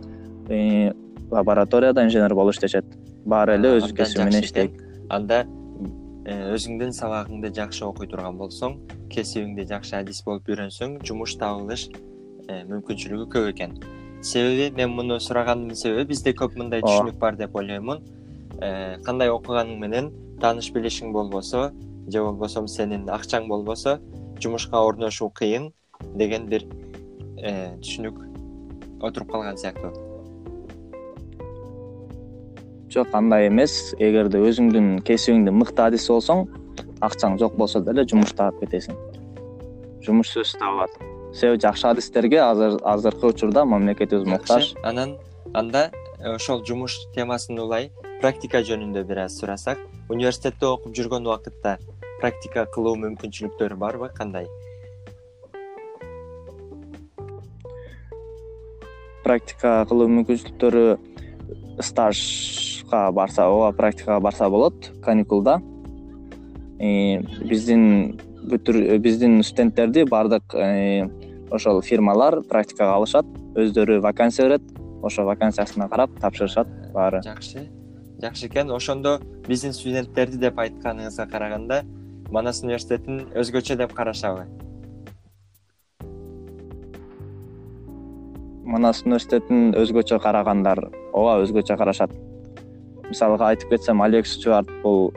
э, 0.49 0.93
лабораторияда 1.31 2.05
инженер 2.05 2.35
болуп 2.35 2.55
иштешет. 2.55 2.85
Баары 3.25 3.55
эле 3.55 3.79
өз 3.79 3.93
кесиби 3.93 4.25
менен 4.25 4.45
иштейт. 4.45 4.73
анда 5.09 5.47
э, 6.27 6.55
өзүңдүн 6.55 6.93
сабагыңды 6.93 7.53
жакшы 7.57 7.85
окуй 7.87 8.07
турган 8.07 8.37
болсоң 8.37 8.79
кесибиңди 9.11 9.67
жакшы 9.69 9.97
адис 9.97 10.23
болуп 10.25 10.49
үйрөнсөң 10.49 11.01
жумуш 11.09 11.37
табылыш 11.41 11.89
э, 12.49 12.63
мүмкүнчүлүгү 12.69 13.29
көп 13.33 13.51
экен. 13.55 13.79
Себеби 14.23 14.71
мен 14.77 14.93
муну 14.93 15.19
сураганымдын 15.21 15.77
себеби 15.77 16.13
бизде 16.13 16.37
көп 16.37 16.57
мындай 16.57 16.85
түшүнүк 16.85 17.19
бар 17.19 17.37
деп 17.37 17.57
ойлоймун. 17.57 18.05
Кандай 19.03 19.33
окуганың 19.33 19.81
менен 19.81 20.13
тааныш 20.43 20.73
билишиң 20.75 21.13
болбосо 21.15 21.71
же 22.09 22.23
болбосо 22.23 22.67
сенин 22.67 23.09
акчаң 23.09 23.49
болбосо 23.49 23.99
жумушка 24.43 24.83
орношуу 24.83 25.31
кыйын 25.31 25.71
деген 26.19 26.49
бир 26.51 26.67
Э, 27.43 27.75
түшүнүк 27.83 28.21
отуруп 29.03 29.33
калган 29.33 29.57
сыяктуу. 29.59 29.91
Жок 32.93 33.15
андай 33.19 33.49
эмес. 33.49 33.97
Эгерде 33.99 34.39
өзүңдүн 34.47 35.01
кесибиңди 35.07 35.51
мыкты 35.51 35.83
адис 35.89 36.07
болсоң 36.13 36.45
акчаң 37.03 37.41
жок 37.41 37.57
болсо 37.59 37.83
деле 37.83 38.05
жумуш 38.07 38.31
таап 38.39 38.61
кетесиң. 38.63 38.95
Жумуш 40.07 40.31
сөзсүз 40.37 40.61
табылат 40.61 40.95
себеби 41.35 41.59
жакшы 41.65 41.89
адистерге 41.91 42.39
азыр 42.45 42.79
азыркы 42.87 43.33
учурда 43.33 43.65
мамлекетибиз 43.67 44.29
муктаж. 44.29 44.75
Анан 44.85 45.17
анда 45.53 45.89
э, 46.21 46.37
ошол 46.37 46.63
жумуш 46.69 47.01
темасын 47.17 47.59
улай 47.59 47.91
практика 48.21 48.63
жөнүндө 48.63 49.03
бир 49.09 49.25
аз 49.25 49.41
сурасак 49.41 49.83
университетте 50.13 50.69
окуп 50.69 50.93
жүргөн 50.97 51.27
убакытта 51.27 51.79
практика 52.21 52.67
кылуу 52.75 52.95
мүмкүнчүлүктөрү 53.01 53.77
барбы 53.81 54.11
кандай? 54.15 54.47
Практика 59.25 59.83
кылуу 59.89 60.09
мүмкүнчүлүктөрү 60.13 61.83
стажга 61.83 63.11
барса 63.17 63.49
ооба 63.49 63.73
практикага 63.77 64.21
барса 64.21 64.51
болот 64.51 64.91
каникулда. 65.03 65.59
Биздин 66.79 68.21
биздин 68.43 69.43
студенттерди 69.43 70.05
баардык 70.05 70.55
э, 70.55 71.09
ошол 71.51 71.81
фирмалар 71.83 72.41
практикага 72.43 72.97
алышат 72.97 73.27
өздөрү 73.55 74.01
вакансия 74.03 74.49
берет 74.49 74.63
ошо 75.03 75.25
вакансиясына 75.25 75.89
карап 75.89 76.11
тапшырышат 76.21 76.69
баары. 76.93 77.23
Жакшы. 77.23 77.69
Жакшы 78.21 78.47
экен. 78.47 78.71
Ошондо 78.71 79.21
биздин 79.49 79.75
студенттерди 79.75 80.39
деп 80.39 80.59
айтканыңызга 80.63 81.27
караганда 81.31 81.83
манас 82.33 82.63
университетин 82.63 83.27
өзгөчө 83.37 83.77
деп 83.81 83.93
карашабы? 83.97 84.47
Манас 88.65 89.03
университетин 89.05 89.75
өзгөчө 89.77 90.21
карагандар 90.23 90.87
ооба 91.13 91.43
өзгөчө 91.43 91.77
карашат. 91.77 92.15
Мисалга 93.09 93.51
айтып 93.51 93.75
кетсем 93.75 94.01
алекс 94.01 94.37
стюарт 94.39 94.71
бул 94.83 95.11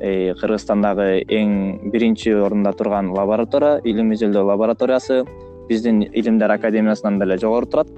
э, 0.00 0.34
кыргызстандагы 0.40 1.22
эң 1.28 1.90
биринчи 1.92 2.32
орунда 2.34 2.72
турган 2.72 3.12
лаборатория 3.14 3.82
илим 3.84 4.14
изилдөө 4.16 4.48
лабораториясы. 4.54 5.24
Биздин 5.68 6.00
илимдер 6.02 6.50
академиясынан 6.50 7.20
деле 7.20 7.36
жогору 7.38 7.66
турат. 7.66 7.92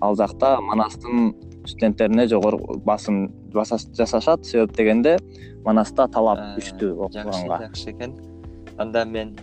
Ал 0.00 0.16
жакта 0.16 0.58
манастын 0.60 1.32
студенттерине 1.70 2.26
жогору 2.28 2.80
басым 2.84 3.30
жасашат. 3.54 4.44
Себеп 4.46 4.74
дегенде 4.76 5.16
манаста 5.64 6.08
талап 6.08 6.40
күчтүү 6.58 6.92
окуганга 7.06 7.62
жакшы 7.66 7.92
экен. 7.92 8.16
Анда 8.78 9.04
мен 9.04 9.36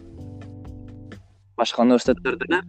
башка 1.57 1.81
университеттерде 1.81 2.45
деле 2.45 2.61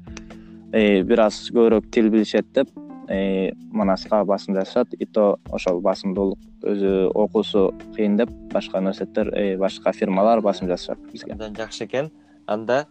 э, 0.73 1.03
бир 1.03 1.27
аз 1.27 1.41
көбүрөөк 1.53 1.91
тил 1.93 2.11
билишет 2.11 2.53
деп 2.53 2.71
э, 3.09 3.53
манаска 3.73 4.25
басым 4.25 4.55
жасашат. 4.55 4.95
И 4.95 5.07
то 5.07 5.39
ошол 5.51 5.81
басымдуулук 5.81 6.39
өзү 6.63 7.11
окуусу 7.15 7.73
кыйын 7.97 8.17
деп 8.17 8.31
башка 8.53 8.79
университеттер 8.79 9.33
э, 9.35 9.57
башка 9.57 9.93
фирмалар 9.93 10.41
басым 10.41 10.69
жасашат 10.69 10.99
бизге. 11.13 11.33
Абдан 11.33 11.57
жакшы 11.57 11.85
экен. 11.85 12.11
Анда 12.47 12.87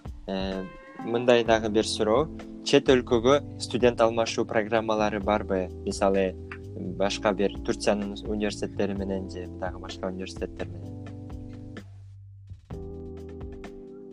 мындай 1.06 1.44
дагы 1.44 1.70
бир 1.70 1.86
суроо. 1.86 2.28
Чет 2.66 2.90
өлкөгө 2.90 3.62
студент 3.64 4.02
алмашуу 4.02 4.46
программалары 4.46 5.22
барбы? 5.24 5.68
Мисалы 5.86 6.36
башка 6.78 7.34
бир 7.34 7.54
турциянын 7.66 8.16
университеттери 8.28 8.94
менен 8.94 9.30
же 9.30 9.48
дагы 9.60 9.80
башка 9.80 10.08
университеттер 10.08 10.68
менен. 10.68 10.98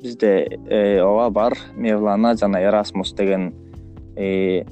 Бизде 0.03 0.59
э, 0.69 1.01
ооба 1.01 1.31
бар. 1.31 1.59
Мевлана 1.75 2.37
жана 2.37 2.63
эрасмус 2.63 3.13
деген 3.13 3.55
э, 4.17 4.65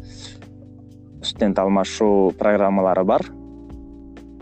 студент 1.23 1.59
алмашуу 1.59 2.33
программалары 2.33 3.05
бар. 3.05 3.27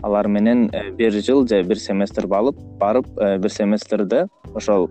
Алар 0.01 0.27
менен 0.27 0.69
э, 0.73 0.91
бир 0.91 1.11
жыл 1.11 1.47
же 1.47 1.63
бир 1.63 1.79
семестр 1.79 2.27
балып 2.27 2.59
барып 2.79 3.07
бир 3.15 3.49
семестрде 3.49 4.27
ошол 4.53 4.89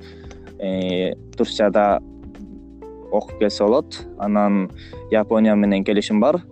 турцияда 1.37 2.01
окуп 3.11 3.39
келсе 3.39 3.65
болот. 3.65 4.07
Анан 4.19 4.71
япония 5.11 5.55
менен 5.55 5.85
келишим 5.85 6.21
бар 6.21 6.43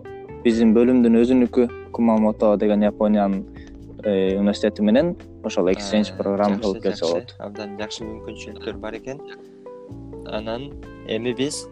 биздин 0.48 0.70
бөлүмдүн 0.72 1.18
өзүнүкү 1.18 1.64
кумамото 1.92 2.54
деген 2.56 2.80
япониянын 2.86 3.42
университети 4.08 4.80
менен 4.86 5.10
ошол 5.44 5.68
эксченж 5.74 6.14
программа 6.16 6.56
кылып 6.62 6.86
келсе 6.86 7.04
болот. 7.04 7.34
Абдан 7.36 7.74
жакшы 7.76 8.06
мүмкүнчүлүктөр 8.06 8.78
бар 8.80 8.96
экен. 8.96 9.20
Анан 10.24 10.70
эми 11.04 11.34
биз 11.36 11.66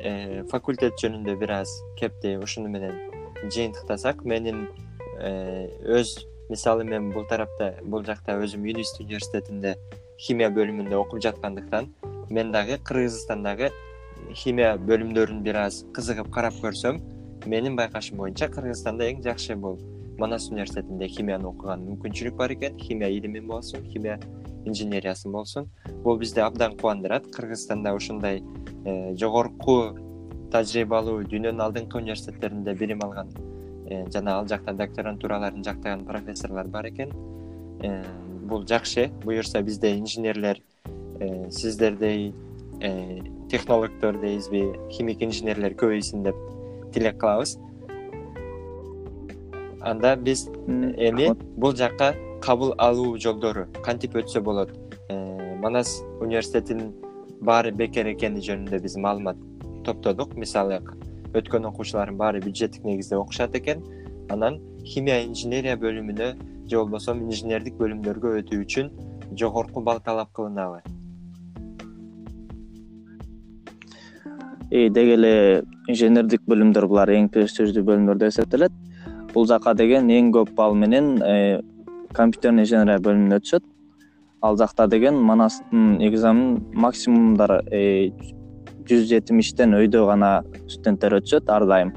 э, 0.00 0.44
факультет 0.48 0.96
жөнүндө 1.02 1.36
бир 1.42 1.58
аз 1.58 1.76
кепти 2.00 2.38
ушуну 2.40 2.72
менен 2.72 2.96
жыйынтыктасак 3.42 4.24
менин 4.24 4.64
э, 5.20 5.68
өз 5.84 6.16
мисалы 6.48 6.88
мен 6.88 7.12
бул 7.12 7.28
тарапта 7.28 7.74
бул 7.84 8.04
жакта 8.06 8.38
өзүм 8.40 8.64
юнист 8.64 9.02
университетинде 9.04 9.76
химия 10.16 10.48
бөлүмүндө 10.48 11.04
окуп 11.04 11.20
жаткандыктан 11.20 11.92
мен 12.30 12.52
дагы 12.52 12.80
кыргызстандагы 12.80 13.74
химия 14.32 14.78
бөлүмдөрүн 14.80 15.42
бир 15.44 15.66
аз 15.66 15.84
кызыгып 15.92 16.32
карап 16.32 16.56
көрсөм 16.64 17.02
менин 17.46 17.76
байкашым 17.76 18.18
боюнча 18.18 18.48
кыргызстанда 18.52 19.10
эң 19.10 19.22
жакшы 19.24 19.56
бул 19.56 19.78
манас 20.18 20.48
университетинде 20.50 21.08
химияны 21.08 21.48
окуган 21.48 21.82
мүмкүнчүлүк 21.86 22.36
бар 22.36 22.52
экен. 22.54 22.78
Химия 22.78 23.08
илимин 23.10 23.46
болсун 23.48 23.84
химия 23.90 24.18
инженериясын 24.64 25.32
болсун. 25.32 25.68
Бул 26.04 26.18
бизди 26.18 26.40
абдан 26.40 26.76
кубандырат. 26.76 27.26
Кыргызстанда 27.34 27.94
ушундай 27.94 28.42
э, 28.84 29.14
жогорку 29.16 29.96
тажрыйбалуу 30.52 31.24
дүйнөнүн 31.24 31.64
алдыңкы 31.66 31.98
университеттеринде 31.98 32.74
билим 32.74 33.02
алган 33.02 33.32
э, 33.88 34.04
жана 34.12 34.38
ал 34.38 34.48
жакта 34.48 34.74
докторантураларын 34.74 35.64
жактаган 35.64 36.06
профессорлор 36.06 36.68
бар 36.68 36.88
экен. 36.92 37.10
Э, 37.82 38.04
бул 38.44 38.66
жакшы. 38.66 39.08
Буюрса 39.24 39.62
бизде 39.62 39.96
инженерлер 39.98 40.62
сиздердей 41.50 42.34
технологдор 43.48 44.18
дейбизби 44.18 44.72
химик 44.90 45.22
инженерлер 45.22 45.76
көбөйсүн 45.78 46.24
деп 46.24 46.36
тилек 46.92 47.18
кылабыз. 47.20 47.58
Анда 49.80 50.14
биз 50.16 50.46
эми 50.68 51.32
бул 51.56 51.74
жака 51.74 52.12
кабыл 52.42 52.74
алуу 52.78 53.18
жолдору 53.18 53.66
кантип 53.82 54.14
өтсө 54.16 54.40
болот? 54.40 54.70
Э, 55.08 55.56
манас 55.58 56.02
университетинин 56.20 56.92
баары 57.40 57.72
бекер 57.72 58.06
экени 58.12 58.44
жөнүндө 58.46 58.82
биз 58.82 58.96
маалымат 58.96 59.36
топтодук. 59.84 60.36
Мисалы 60.36 60.80
өткөн 61.34 61.66
окуучулардын 61.72 62.16
баары 62.16 62.40
бюджеттик 62.40 62.84
негизде 62.84 63.16
окушат 63.16 63.56
экен. 63.56 63.82
Анан 64.30 64.60
химия 64.84 65.24
инженерия 65.26 65.76
бөлүмүнө 65.76 66.32
же 66.70 66.78
болбосо 66.78 67.16
инженердик 67.18 67.74
бөлүмдөргө 67.80 68.38
өтүү 68.42 68.64
үчүн 68.64 68.90
жогорку 69.38 69.80
балл 69.80 70.00
талап 70.00 70.32
кылынабы 70.36 70.82
деги 74.72 75.16
эле 75.18 75.34
инженердик 75.90 76.46
бөлүмдөр 76.48 76.86
булар 76.88 77.10
эң 77.12 77.28
престиждүү 77.32 77.84
бөлүмдөр 77.84 78.20
деп 78.22 78.32
эсептелет. 78.32 78.72
Бул 79.34 79.46
жака 79.48 79.74
деген 79.76 80.08
эң 80.08 80.30
көп 80.32 80.54
балл 80.56 80.74
менен 80.74 81.18
э, 81.22 81.60
компьютерный 82.16 82.64
инженерия 82.64 83.00
бөлүмүнө 83.04 83.40
өтүшөт 83.40 83.66
ал 84.42 84.56
жакта 84.58 84.88
деген 84.88 85.20
манастын 85.22 86.00
экзаменин 86.02 86.62
максимумдары 86.72 87.60
э, 87.70 88.10
жүз 88.88 89.04
жетимиштен 89.10 89.76
өйдө 89.78 90.06
гана 90.08 90.32
студенттер 90.66 91.18
өтүшөт 91.20 91.52
ар 91.52 91.66
дайым. 91.68 91.92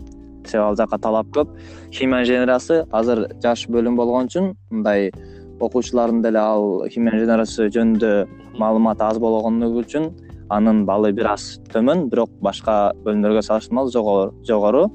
Себеби 0.46 0.66
ал 0.68 0.76
жака 0.78 1.00
талап 1.00 1.32
көп. 1.34 1.56
Химия 1.92 2.22
инженериясы 2.26 2.84
азыр 2.92 3.26
жаш 3.44 3.66
бөлүм 3.72 3.96
болгон 3.96 4.28
үчүн 4.28 4.52
мындай 4.70 5.12
окуучулардын 5.60 6.22
деле 6.22 6.44
ал 6.44 6.86
химия 6.92 7.16
инженериясы 7.16 7.72
жөнүндө 7.72 8.14
маалыматы 8.60 9.08
аз 9.08 9.20
болгондугу 9.20 9.82
үчүн 9.86 10.12
анын 10.50 10.84
баллы 10.86 11.12
бир 11.16 11.32
аз 11.34 11.56
төмөн 11.74 12.06
бирок 12.12 12.30
башка 12.44 12.94
бөлүмдөргө 13.06 13.42
салыштырмалуу 13.46 14.34
жогору. 14.46 14.86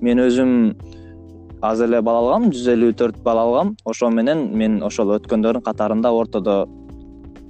Мен 0.00 0.20
өзүм 0.22 0.52
аз 1.62 1.80
эле 1.80 2.02
балл 2.04 2.26
алгам 2.26 2.50
жүз 2.52 2.68
элүү 2.74 2.94
төрт 3.00 3.18
балл 3.24 3.42
алгам. 3.42 3.74
Ошо 3.84 4.10
менен 4.10 4.50
мен 4.56 4.82
ошол 4.86 5.16
өткөндөрдүн 5.16 5.64
катарында 5.66 6.12
ортодо 6.14 6.66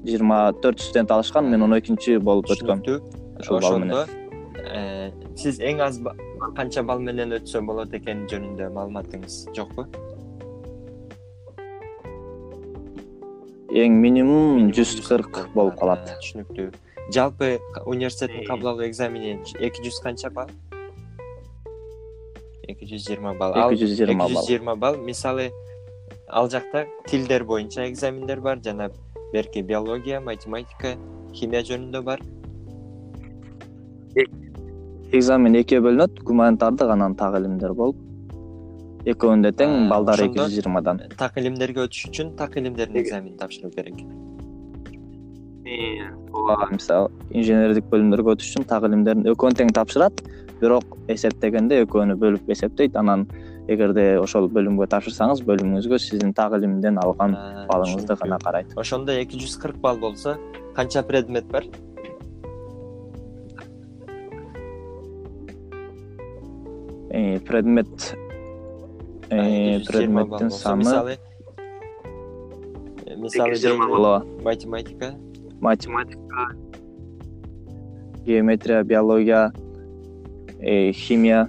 жыйырма 0.06 0.54
төрт 0.62 0.80
студент 0.80 1.10
алышкан 1.10 1.50
мен 1.50 1.62
он 1.62 1.76
экинчи 1.78 2.16
болуп 2.18 2.48
өткөм 2.54 2.82
ушул 3.40 3.60
балл 3.60 3.78
менен. 3.80 4.06
Э, 4.66 5.10
сиз 5.36 5.60
эң 5.60 5.82
аз 5.84 6.00
канча 6.56 6.82
балл 6.82 7.02
менен 7.04 7.36
өтсө 7.36 7.60
болот 7.66 7.92
экени 7.94 8.28
жөнүндө 8.30 8.70
маалыматыңыз 8.72 9.42
жокпу? 9.56 9.86
Эң 13.76 14.00
минимум 14.00 14.70
жүз 14.72 15.02
кырк 15.04 15.44
болуп 15.54 15.76
калат. 15.76 16.06
Түшүнүктүү 16.22 16.85
жалпы 17.12 17.60
университеттин 17.84 18.46
кабыл 18.46 18.68
алуу 18.74 18.86
экзамени 18.88 19.38
эки 19.60 19.82
жүз 19.82 20.00
канча 20.02 20.30
балл? 20.30 20.50
Эки 22.66 22.84
жүз 22.84 23.06
жыйырма 23.06 23.34
балл. 23.38 23.54
Эки 23.54 23.80
жүз 23.82 23.94
жыйырма 23.98 24.24
балл. 24.24 24.30
эки 24.30 24.38
жүз 24.38 24.48
жыйырма 24.48 24.76
балл 24.76 24.96
мисалы 24.96 25.50
ал 26.28 26.50
жакта 26.50 26.86
тилдер 27.06 27.44
боюнча 27.44 27.88
экзамендер 27.88 28.40
бар 28.40 28.58
жана 28.64 28.90
берки 29.32 29.62
биология 29.62 30.20
математика 30.20 30.96
химия 31.32 31.62
жөнүндө 31.62 32.02
бар. 32.02 32.20
Экзамен 35.12 35.54
экиге 35.54 35.80
бөлүнөт 35.80 36.22
гуманитардык 36.24 36.90
анан 36.90 37.14
так 37.14 37.38
илимдер 37.38 37.72
болуп 37.72 37.96
экөөүндө 39.06 39.52
тең 39.54 39.88
балдары 39.88 40.26
эки 40.26 40.40
жүз 40.40 40.54
жыйырмадан. 40.58 41.02
так 41.16 41.38
илимдерге 41.38 41.86
өтүш 41.86 42.08
үчүн 42.08 42.36
так 42.36 42.56
илимдердин 42.56 43.02
экзаменин 43.02 43.38
тапшыруу 43.38 43.70
керек 43.70 43.94
ооба 45.66 46.68
мисалы 46.70 47.10
инженердик 47.30 47.88
бөлүмдөргө 47.90 48.36
өтүш 48.36 48.52
үчүн 48.52 48.68
так 48.70 48.86
илимдерин 48.86 49.26
экөөнү 49.32 49.58
тең 49.62 49.74
тапшырат. 49.74 50.22
Бирок 50.60 50.96
эсептегенде 51.12 51.82
экөөнү 51.84 52.16
бөлүп 52.20 52.50
эсептейт. 52.54 52.96
Анан 52.96 53.26
эгерде 53.70 54.04
ошол 54.22 54.46
бөлүмгө 54.52 54.86
тапшырсаңыз 54.92 55.42
бөлүмүңүзгө 55.46 55.98
сиздин 55.98 56.32
так 56.36 56.54
илимден 56.58 57.00
алган 57.02 57.34
баллыңызды 57.70 58.16
гана 58.20 58.38
карайт. 58.38 58.72
ошондо 58.76 59.12
эки 59.12 59.40
жүз 59.42 59.58
кырк 59.62 59.80
балл 59.82 59.98
болсо 59.98 60.36
канча 60.74 61.02
предмет 61.02 61.46
бар? 61.46 61.64
Э, 67.10 67.40
предмет 67.40 68.16
э, 69.30 69.80
предметтин 69.80 70.50
саны 70.50 70.78
мисалы 70.78 71.16
мисалы 73.16 73.50
эки 73.50 73.56
жүз 73.56 73.62
жыйырма 73.66 73.88
балл. 73.88 74.04
ооба 74.04 74.26
математика 74.44 75.14
математика 75.60 76.48
геометрия 78.24 78.82
биология 78.84 79.52
э, 80.60 80.92
химия 80.92 81.48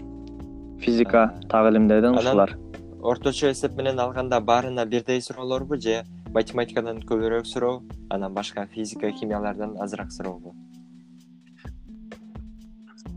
физика 0.79 1.33
так 1.49 1.71
илимдерден 1.71 2.17
ушулар. 2.17 2.57
орточо 3.01 3.51
эсеп 3.51 3.75
менен 3.75 3.99
алганда 3.99 4.39
баарына 4.39 4.85
бирдей 4.85 5.21
суроолорбу 5.21 5.75
же 5.81 6.03
математикадан 6.33 6.99
көбүрөөк 6.99 7.45
суроо 7.45 7.83
анан 8.09 8.33
башка 8.33 8.65
физика 8.67 9.11
химиялардан 9.11 9.77
азыраак 9.81 10.11
сурообу 10.11 10.55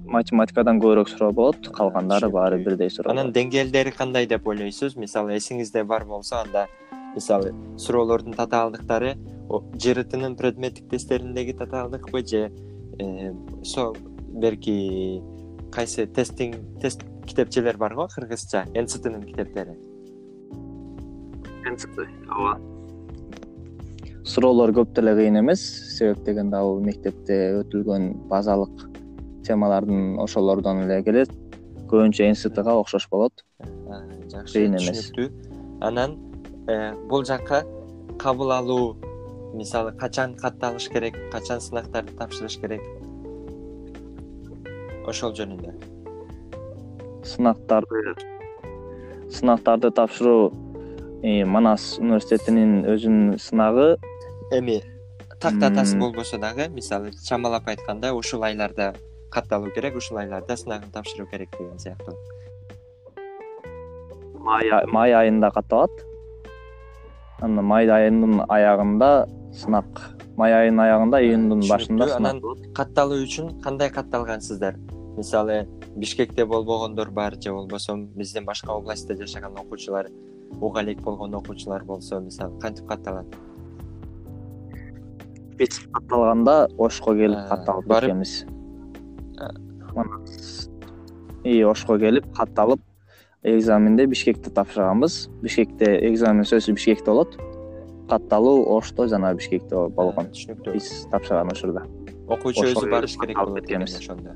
математикадан 0.05 0.81
көбүрөөк 0.81 1.09
суроо 1.09 1.33
болот 1.33 1.68
калгандары 1.68 2.31
баары 2.31 2.59
бирдей 2.64 2.90
суроо 2.90 3.12
анан 3.12 3.33
деңгээлдери 3.33 3.92
кандай 3.96 4.26
деп 4.26 4.46
ойлойсуз? 4.46 4.96
Мисалы 4.96 5.37
эсиңизде 5.37 5.85
бар 5.85 6.05
болсо 6.05 6.40
анда 6.40 6.66
мисалы 7.14 7.55
суроолордун 7.79 8.35
татаалдыктары 8.35 9.16
жртнын 9.75 10.37
предметтик 10.37 10.89
тесттериндеги 10.91 11.53
татаалдыкпы 11.59 12.25
же 12.27 12.51
э, 12.99 13.33
берки 14.29 15.23
кайсы 15.73 16.07
тесттин 16.07 16.55
тест 16.81 17.03
китепчелер 17.27 17.77
бар 17.77 17.95
го 17.95 18.09
кыргызча 18.09 18.65
нцтнын 18.75 19.23
китептери? 19.23 19.77
Ооба. 22.31 22.59
Суроолор 24.25 24.73
көп 24.77 24.95
деле 24.95 25.15
кыйын 25.19 25.41
эмес 25.41 25.61
себеп 25.97 26.25
дегенде 26.25 26.57
ал 26.57 26.81
мектепте 26.81 27.37
өтүлгөн 27.61 28.29
базалык 28.31 28.87
темалардын 29.47 30.19
ошолордон 30.23 30.85
эле 30.87 31.03
келет. 31.03 31.33
Көбүнчө 31.91 32.31
нцтга 32.31 32.77
окшош 32.79 33.09
болот. 33.11 33.45
Жакшы 34.31 34.53
кыйын 34.53 34.79
эмес. 34.79 35.11
түшүнүктүү. 35.11 35.29
Анан 35.83 36.19
э, 36.69 36.93
бул 37.09 37.25
жака 37.25 37.65
кабыл 38.21 38.53
алуу 38.53 39.10
мисалы 39.53 39.93
качан 39.93 40.35
катталыш 40.37 40.89
керек 40.89 41.17
качан 41.33 41.61
сынактарды 41.61 42.15
тапшырыш 42.19 42.59
керек? 42.61 42.83
Ошол 45.07 45.35
жөнүндө. 45.35 45.75
Сынактарды 47.27 48.15
сынактарды 49.31 49.91
тапшыруу 49.91 50.51
манас 51.47 51.99
университетинин 51.99 52.85
өзүнүн 52.89 53.39
сынагы. 53.39 53.97
Эми 54.53 54.81
так 55.41 55.59
датасы 55.59 55.99
болбосо 55.99 56.39
дагы 56.39 56.69
мисалы 56.69 57.13
чамалап 57.27 57.69
айтканда 57.69 58.13
ушул 58.15 58.43
айларда 58.45 58.95
катталуу 59.31 59.71
керек 59.75 59.97
ушул 59.97 60.19
айларда 60.19 60.57
сынагын 60.57 60.91
тапшыруу 60.93 61.27
керек 61.31 61.51
деген 61.59 61.79
сыяктуу. 61.79 62.15
Май 64.39 64.69
ай- 64.71 64.87
май 64.87 65.13
айында 65.13 65.51
катталат 65.51 65.91
анан 67.40 67.64
май 67.64 67.88
айынын 67.88 68.44
аягында 68.48 69.11
сынак 69.57 70.00
май 70.37 70.55
айынын 70.55 70.85
аягында 70.85 71.20
июндун 71.24 71.62
башында 71.68 72.09
Анан 72.16 72.40
катталуу 72.76 73.20
үчүн 73.24 73.61
кандай 73.64 73.90
катталгансыздар? 73.92 74.79
Мисалы 75.16 75.66
бишкекте 75.96 76.46
болбогондор 76.46 77.11
бар 77.11 77.37
же 77.42 77.53
болбосо 77.53 77.96
биздин 78.16 78.44
башка 78.44 78.72
областьта 78.72 79.16
жашаган 79.16 79.59
окуучулар 79.59 80.09
уга 80.61 80.83
элек 80.83 81.00
болгон 81.03 81.35
окуучулар 81.35 81.85
болсо 81.85 82.20
мисалы 82.20 82.59
кантип 82.61 82.87
катталат? 82.87 83.26
Биз 85.59 85.81
катталганда 85.92 86.68
ошко 86.79 87.14
келип 87.14 87.38
А, 87.38 87.48
катталып 87.57 87.88
кеткенбиз 87.88 88.46
и 91.44 91.62
ошко 91.64 91.98
келип 91.98 92.31
катталып 92.37 92.81
экзаменди 93.42 94.07
бишкекте 94.07 94.50
тапшырганбыз 94.50 95.29
бишкекте 95.42 95.94
экзамен 96.11 96.44
сөзсүз 96.44 96.74
бишкекте 96.76 97.11
болот. 97.11 97.38
Катталуу 98.11 98.66
ошто 98.76 99.07
жана 99.09 99.33
бишкекте 99.35 99.87
болгон 99.96 100.29
түшүнүктүү. 100.35 100.74
Биз 100.74 100.90
тапшырган 101.12 101.53
учурда. 101.53 101.85
Окуучу 102.29 102.66
өзү 102.68 102.90
барыш 102.90 103.16
керек 103.16 103.38
болот 103.38 103.61
кеткенбиз. 103.61 103.96
ошондо. 103.98 104.35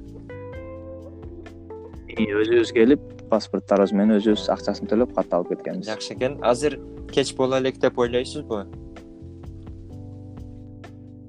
Өзүбүз 2.14 2.72
келип 2.72 3.02
паспортторубуз 3.28 3.92
менен 3.92 4.20
өзүбүз 4.20 4.48
акчасын 4.54 4.88
төлөп 4.88 5.14
катталып 5.14 5.54
кеткенбиз. 5.54 5.90
Жакшы 5.90 6.14
экен. 6.14 6.38
Азыр 6.42 6.78
кеч 7.12 7.34
боло 7.36 7.58
элек 7.58 7.78
деп 7.78 7.98
ойлойсузбу? 7.98 8.64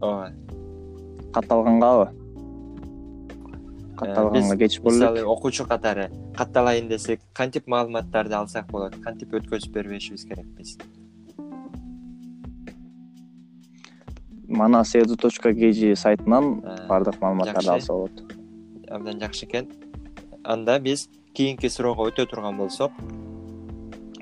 Ооба. 0.01 0.31
катталгангабы 1.33 2.24
катталганга 3.95 4.55
биз 4.55 4.75
кеч 4.75 4.81
боло 4.81 4.95
мисалы 4.95 5.19
элек 5.19 5.29
окуучу 5.29 5.65
катары 5.65 6.09
катталайын 6.37 6.87
десек 6.89 7.21
кантип 7.33 7.67
маалыматтарды 7.67 8.35
алсак 8.35 8.67
болот? 8.71 8.95
Кантип 9.03 9.33
өткөзүп 9.33 9.73
бербешибиз 9.73 10.25
керек 10.25 10.47
биз? 10.57 10.77
Манас 14.47 14.95
edu 14.95 15.17
точка 15.17 15.53
kg 15.53 15.95
сайтынан 15.95 16.61
А, 16.63 16.87
баардык 16.87 17.21
маалыматтарды 17.21 17.71
алса 17.71 17.93
болот. 17.93 18.23
Абдан 18.89 19.19
жакшы 19.19 19.45
экен. 19.45 19.71
Анда 20.43 20.79
биз 20.79 21.09
кийинки 21.33 21.67
суроого 21.67 22.07
өтө 22.09 22.27
турган 22.31 22.57
болсок 22.57 22.91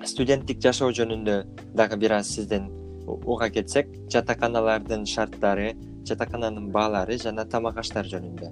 студенттик 0.08 0.62
жашоо 0.64 0.92
жөнүндө 0.92 1.36
дагы 1.78 1.98
бир 2.02 2.18
аз 2.18 2.32
сизден 2.36 2.70
уга 3.08 3.50
кетсек 3.54 3.92
жатаканалардын 4.12 5.06
шарттары 5.08 5.74
жатакананын 6.10 6.72
баалары 6.76 7.18
жана 7.22 7.46
тамак 7.50 7.78
аштар 7.84 8.10
жөнүндө 8.10 8.52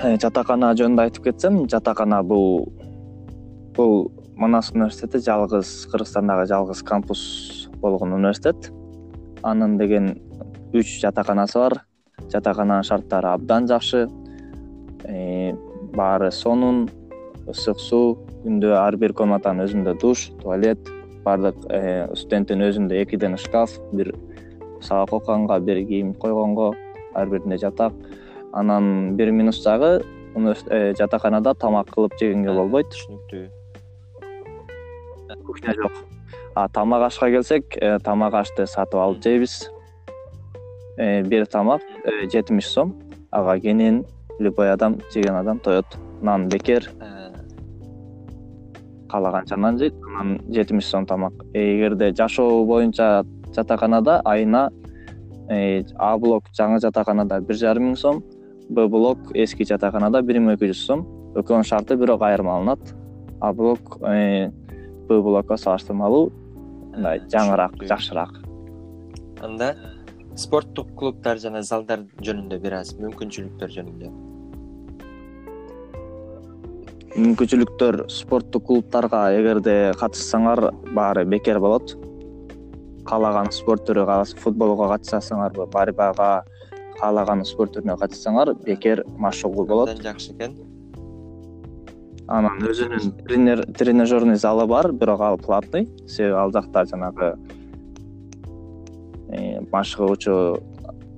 жатакана 0.00 0.70
жөнүндө 0.78 1.02
айтып 1.04 1.26
кетсем 1.28 1.56
жатакана 1.68 2.22
бул 2.24 2.70
бул 3.76 4.10
манас 4.40 4.70
университети 4.72 5.20
жалгыз 5.26 5.90
кыргызстандагы 5.92 6.46
жалгыз 6.48 6.82
кампус 6.82 7.68
болгон 7.82 8.14
университет. 8.16 8.70
Анын 9.42 9.76
деген 9.78 10.14
үч 10.72 11.00
жатаканасы 11.02 11.58
бар. 11.58 11.82
Жатакананын 12.32 12.84
шарттары 12.84 13.28
абдан 13.28 13.68
жакшы. 13.68 14.08
Э, 15.04 15.52
баары 15.92 16.30
сонун 16.30 16.88
ысык 17.48 17.78
суу 17.80 18.16
күндө 18.44 18.72
ар 18.80 18.96
бир 18.96 19.12
комнатанын 19.12 19.66
өзүндө 19.66 19.94
душ 20.00 20.30
туалет 20.40 20.80
баардык 21.24 21.56
э, 21.68 22.08
студенттин 22.14 22.64
өзүндө 22.64 23.02
экиден 23.02 23.36
шкаф 23.36 23.76
бир 23.92 24.14
сабак 24.80 25.12
окуганга 25.12 25.58
бир 25.60 25.84
кийим 25.84 26.14
койгонго 26.14 26.72
ар 27.14 27.28
биринде 27.28 27.58
жатак 27.58 27.92
анан 28.52 29.16
бир 29.16 29.30
минус 29.30 29.62
жагы 29.62 30.04
э, 30.34 30.94
жатаканада 30.98 31.54
тамак 31.54 31.90
кылып 31.90 32.18
жегенге 32.18 32.52
болбойт. 32.52 32.86
түшүнүктүү. 32.94 33.48
Кухня 35.46 35.74
жок. 35.74 35.92
А 36.54 36.68
тамак 36.68 37.02
ашка 37.02 37.30
келсек 37.30 37.76
э, 37.76 37.98
тамак 37.98 38.34
ашты 38.34 38.66
сатып 38.66 39.00
алып 39.00 39.22
жейбиз 39.22 39.70
Э, 41.00 41.22
бир 41.22 41.46
тамак 41.46 41.80
э, 42.04 42.28
жетимиш 42.28 42.66
сом. 42.66 42.94
Ага 43.30 43.58
кенен 43.58 44.04
любой 44.38 44.70
адам 44.70 44.98
жеген 45.14 45.34
адам 45.34 45.58
тоет 45.58 45.86
нан 46.20 46.48
бекер. 46.48 46.90
Э, 47.00 47.32
каалаганча 49.08 49.56
нан 49.56 49.78
жейт 49.78 49.94
анан 49.94 50.42
жетимиш 50.52 50.84
сом 50.84 51.06
тамак. 51.06 51.32
Эгерде 51.54 52.12
жашоо 52.12 52.66
боюнча 52.66 53.24
жатаканада 53.56 54.20
айына 54.26 54.70
э, 55.48 55.84
а 55.96 56.18
блок 56.18 56.44
жаңы 56.52 56.80
жатаканада 56.80 57.40
бир 57.40 57.56
жарым 57.56 57.88
миң 57.88 57.96
сом 57.96 58.22
б 58.70 58.86
блок 58.88 59.32
эски 59.34 59.66
жатаканада 59.66 60.22
бир 60.22 60.38
миң 60.38 60.54
эки 60.54 60.70
жүз 60.70 60.84
сом 60.86 61.02
экөөнүн 61.40 61.66
шарты 61.66 61.96
бирок 61.98 62.22
айырмаланат 62.22 62.92
а 63.40 63.52
блок 63.52 63.96
э, 64.06 64.50
б 65.08 65.20
блокко 65.26 65.56
салыштырмалуу 65.58 66.30
мындай 66.94 67.18
э, 67.18 67.26
жаңыраак 67.32 67.82
жакшыраак. 67.90 68.36
Анда 69.42 69.74
спорттук 70.38 70.92
клубдар 70.98 71.40
жана 71.42 71.64
залдар 71.66 72.04
жөнүндө 72.22 72.60
бир 72.62 72.78
аз 72.78 72.94
мүмкүнчүлүктөр 73.00 73.74
жөнүндө. 73.74 74.12
Мүмкүнчүлүктөр 77.16 78.04
спорттук 78.12 78.68
клубдарга 78.68 79.24
эгерде 79.34 79.74
катышсаңар 79.98 80.68
баары 80.94 81.26
бекер 81.26 81.58
болот. 81.58 81.96
Каалаган 83.08 83.50
спорт 83.50 83.82
түрү 83.88 84.06
футболго 84.38 84.92
катышасыңарбы 84.92 85.66
борьбага 85.72 86.44
каалаган 87.00 87.44
спорт 87.48 87.74
түрүнө 87.76 87.96
катышсаңар 88.00 88.54
бекер 88.64 89.04
машыгуу 89.18 89.66
болот. 89.66 89.94
Жакшы 90.04 90.34
экен. 90.34 90.56
Анан 92.30 92.60
өзүнүн 92.62 93.74
тренажерный 93.74 94.36
залы 94.38 94.66
бар 94.70 94.92
бирок 94.92 95.20
ал 95.26 95.38
платный. 95.38 95.88
Себеби 96.06 96.36
ал 96.38 96.52
жакта 96.52 96.84
жанагы 96.86 97.32
э, 99.32 99.60
машыгуучу 99.72 100.60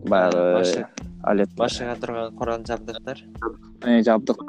баягы 0.08 0.86
алет. 1.22 1.50
Машыга 1.58 1.96
турган 2.00 2.36
курал 2.36 2.64
жабдыктар. 2.64 3.18
Э, 3.82 4.02
жабдык 4.02 4.40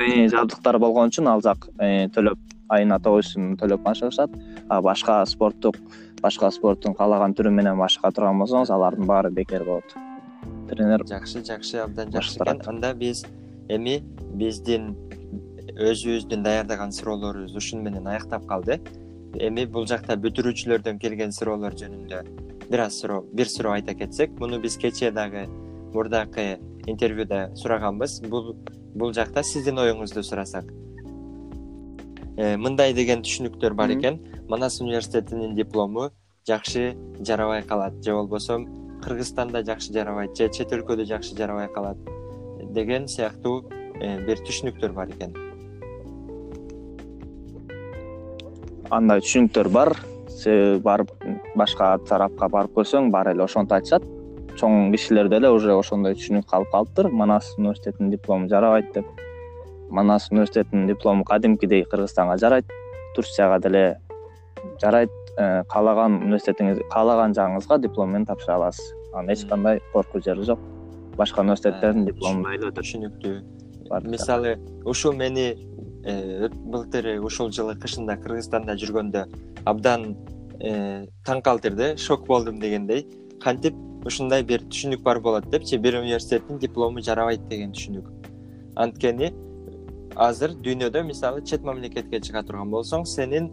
э, 0.00 0.28
жабдыктар 0.28 0.78
болгон 0.78 1.12
үчүн 1.12 1.30
ал 1.30 1.44
жак 1.44 1.68
төлөп 2.16 2.38
айына 2.72 2.98
тогуз 3.02 3.28
жүз 3.28 3.34
сом 3.34 3.52
төлөп 3.60 3.84
машыгышат 3.84 4.34
а 4.68 4.80
башка 4.82 5.20
спорттук 5.28 5.76
башка 6.22 6.50
спорттун 6.50 6.96
каалаган 6.96 7.36
түрү 7.36 7.52
менен 7.52 7.76
машыга 7.78 8.10
турган 8.14 8.40
болсоңуз 8.40 8.72
алардын 8.74 9.06
баары 9.10 9.30
бекер 9.30 9.64
болот 9.68 9.96
тренер 10.68 11.04
жакшы 11.06 11.44
жакшы 11.44 11.78
абдан 11.78 12.12
жакшы 12.12 12.38
экен. 12.38 12.60
Анда 12.66 12.94
биз 12.94 13.24
эми 13.68 14.00
биздин 14.34 14.94
өзүбүздүн 15.74 16.44
даярдаган 16.44 16.92
суроолорубуз 16.92 17.56
ушуну 17.56 17.82
менен 17.82 18.06
аяктап 18.06 18.46
калды. 18.46 18.80
Эми 19.34 19.66
бул 19.66 19.86
жакта 19.86 20.16
бүтүрүүчүлөрдөн 20.16 21.00
келген 21.02 21.32
суроолор 21.32 21.74
жөнүндө 21.74 22.22
бир 22.70 22.80
аз 22.86 23.00
суроо 23.00 23.24
бир 23.32 23.48
суроо 23.48 23.74
айта 23.74 23.94
кетсек 23.94 24.38
муну 24.40 24.60
биз 24.60 24.76
кечээ 24.78 25.12
дагы 25.12 25.46
мурдакы 25.92 26.58
интервьюда 26.86 27.50
сураганбыз. 27.56 28.20
Бул 28.28 28.56
бул 28.94 29.12
жакта 29.12 29.42
сиздин 29.42 29.78
оюңузду 29.78 30.22
сурасак. 30.22 30.64
Э, 32.36 32.56
мындай 32.56 32.94
деген 32.94 33.22
түшүнүктөр 33.22 33.74
бар 33.74 33.90
экен. 33.90 34.20
Манас 34.48 34.80
университетинин 34.80 35.54
диплому 35.54 36.10
жакшы 36.46 36.96
жарабай 37.20 37.62
калат. 37.62 38.04
Же 38.04 38.12
болбосо 38.12 38.58
кыргызстанда 39.04 39.62
жакшы 39.64 39.92
жарабайт 39.92 40.36
же 40.36 40.48
чет 40.48 40.72
өлкөдө 40.72 41.04
жакшы 41.08 41.36
жарабай 41.36 41.68
калат 41.68 41.98
деген 42.74 43.06
сыяктуу 43.08 43.62
э, 44.00 44.18
бир 44.26 44.40
түшүнүктөр 44.46 44.94
бар 44.96 45.12
экен. 45.14 45.34
Андай 48.90 49.22
түшүнүктөр 49.24 49.70
бар. 49.74 49.94
Себеби 50.34 50.80
барып 50.82 51.12
башка 51.56 51.94
тарапка 52.08 52.48
барып 52.50 52.74
көрсөң 52.78 53.10
баары 53.14 53.34
эле 53.36 53.44
ошентип 53.46 53.78
айтышат. 53.78 54.06
Чоң 54.58 54.90
кишилер 54.92 55.30
деле 55.30 55.50
уже 55.54 55.74
ошондой 55.74 56.18
түшүнүк 56.18 56.48
калып 56.50 56.72
калыптыр. 56.72 57.10
Манас 57.10 57.52
университетинин 57.58 58.10
диплому 58.10 58.48
жарабайт 58.48 58.92
деп. 58.94 59.06
Манас 59.90 60.30
университетинин 60.30 60.88
диплому 60.90 61.24
кадимкидей 61.24 61.84
кыргызстанга 61.84 62.36
жарайт. 62.38 62.66
Турцияга 63.14 63.60
деле 63.60 64.00
жарайт 64.82 65.10
каалаган 65.36 66.20
университетиңиз 66.22 66.82
каалаган 66.92 67.34
жагыңызга 67.36 67.78
диплом 67.82 68.12
менен 68.12 68.26
тапшыра 68.26 68.56
аласыз. 68.58 68.92
Анан 69.12 69.32
эч 69.34 69.46
кандай 69.48 69.80
коркуу 69.92 70.22
жери 70.22 70.42
жок. 70.42 70.60
Башка 71.16 71.42
университеттердин 71.42 72.08
эле 72.08 72.14
өтөт 72.14 72.78
түшүнүктүү. 72.78 73.34
Мисалы 74.08 74.56
ушул 74.84 75.14
мени 75.14 75.54
э, 76.04 76.48
былтыр 76.48 77.20
ушул 77.22 77.50
жылы 77.52 77.76
кышында 77.80 78.16
кыргызстанда 78.22 78.76
жүргөндө 78.80 79.26
абдан 79.64 80.14
э, 80.60 81.06
таң 81.26 81.42
калтырды 81.44 81.96
шок 81.98 82.26
болдум 82.26 82.60
дегендей 82.60 83.06
кантип 83.42 83.76
ушундай 84.06 84.42
бир 84.42 84.64
түшүнүк 84.68 85.02
бар 85.02 85.20
болот 85.20 85.48
депчи 85.52 85.78
бир 85.78 86.00
университеттин 86.00 86.58
диплому 86.58 87.00
жарабайт 87.00 87.46
деген 87.48 87.72
түшүнүк. 87.72 88.10
Анткени 88.76 89.32
азыр 90.16 90.54
дүйнөдө 90.64 91.04
мисалы 91.06 91.42
чет 91.44 91.64
мамлекетке 91.64 92.20
чыга 92.20 92.42
турган 92.46 92.70
болсоң 92.70 93.04
сенин 93.08 93.50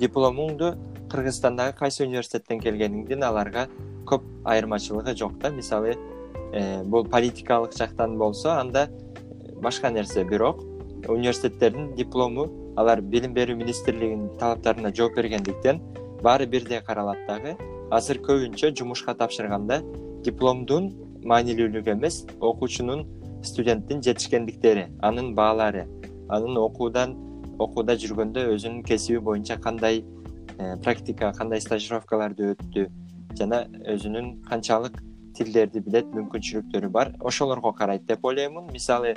дипломуңду 0.00 0.74
кыргызстандагы 1.10 1.76
кайсы 1.78 2.04
университеттен 2.04 2.60
келгениңдин 2.60 3.24
аларга 3.24 3.66
көп 4.06 4.24
айырмачылыгы 4.44 5.16
жок 5.16 5.38
да. 5.38 5.50
Мисалы 5.50 5.96
э, 6.52 6.82
бул 6.84 7.04
политикалык 7.04 7.76
жактан 7.76 8.18
болсо 8.18 8.58
анда 8.60 8.88
башка 9.62 9.90
нерсе 9.90 10.24
бирок. 10.24 10.62
Университеттердин 11.08 11.94
диплому 11.94 12.48
алар 12.76 13.00
билим 13.00 13.34
берүү 13.34 13.56
министрлигинин 13.56 14.36
талаптарына 14.40 14.92
жооп 14.94 15.16
бергендиктен 15.16 15.80
баары 16.22 16.46
бирдей 16.46 16.80
каралат 16.80 17.26
дагы. 17.28 17.56
Азыр 17.90 18.18
көбүнчө 18.18 18.74
жумушка 18.76 19.14
тапшырганда 19.14 19.82
дипломдун 20.26 20.90
маанилүүлүгү 21.26 21.94
эмес 21.94 22.24
окуучунун 22.40 23.06
студенттин 23.46 24.02
жетишкендиктери 24.02 24.88
анын 25.06 25.34
баалары 25.38 25.86
анын 26.28 26.58
окуудан 26.58 27.14
окууда 27.58 27.96
жүргөндө 27.96 28.46
өзүнүн 28.54 28.84
кесиби 28.86 29.20
боюнча 29.24 29.56
кандай 29.60 30.02
э, 30.58 30.76
практика 30.84 31.32
кандай 31.36 31.60
стажировкаларды 31.60 32.54
өттү 32.54 32.86
жана 33.38 33.64
өзүнүн 33.94 34.32
канчалык 34.48 34.98
тилдерди 35.36 35.82
билет 35.84 36.08
мүмкүнчүлүктөрү 36.16 36.90
бар 36.92 37.12
ошолорго 37.20 37.72
карайт 37.76 38.06
деп 38.08 38.24
ойлоймун. 38.24 38.70
Мисалы 38.72 39.14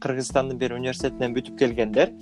кыргызстандын 0.00 0.58
бир 0.60 0.76
университетинен 0.76 1.36
бүтүп 1.36 1.58
келгендер 1.58 2.12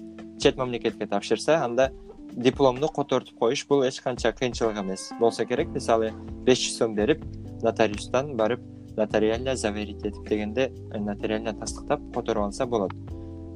чет 0.40 0.56
мамлекетке 0.56 1.06
тапшырса 1.10 1.58
анда 1.64 1.90
дипломду 2.32 2.88
котортуп 2.88 3.38
коюш 3.38 3.66
бул 3.68 3.82
эч 3.86 4.00
канча 4.00 4.32
кыйынчылык 4.32 4.78
эмес. 4.82 5.10
Болсо 5.20 5.46
керек 5.46 5.68
мисалы 5.74 6.12
беш 6.46 6.62
жүз 6.66 6.78
сом 6.78 6.94
берип 6.94 7.24
нотариустан 7.62 8.36
барып 8.36 8.60
нотариально 8.96 9.56
заверить 9.56 10.04
этип 10.04 10.28
дегенде 10.28 10.72
э, 10.92 10.98
нотариально 10.98 11.54
тастыктап 11.54 12.00
которуп 12.14 12.44
алса 12.44 12.66
болот. 12.66 12.92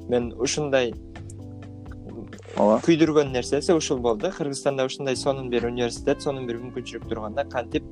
Мен 0.08 0.32
ушундай 0.38 0.94
ооба. 2.56 2.80
Күйдүргөн 2.84 3.32
нерсеси 3.32 3.74
ушул 3.76 4.00
болду. 4.04 4.30
Кыргызстанда 4.34 4.86
ушундай 4.86 5.16
сонун 5.16 5.50
бир 5.50 5.66
университет 5.66 6.22
сонун 6.22 6.46
бир 6.46 6.58
мүмкүнчүлүк 6.62 7.08
турганда 7.08 7.44
кантип 7.50 7.84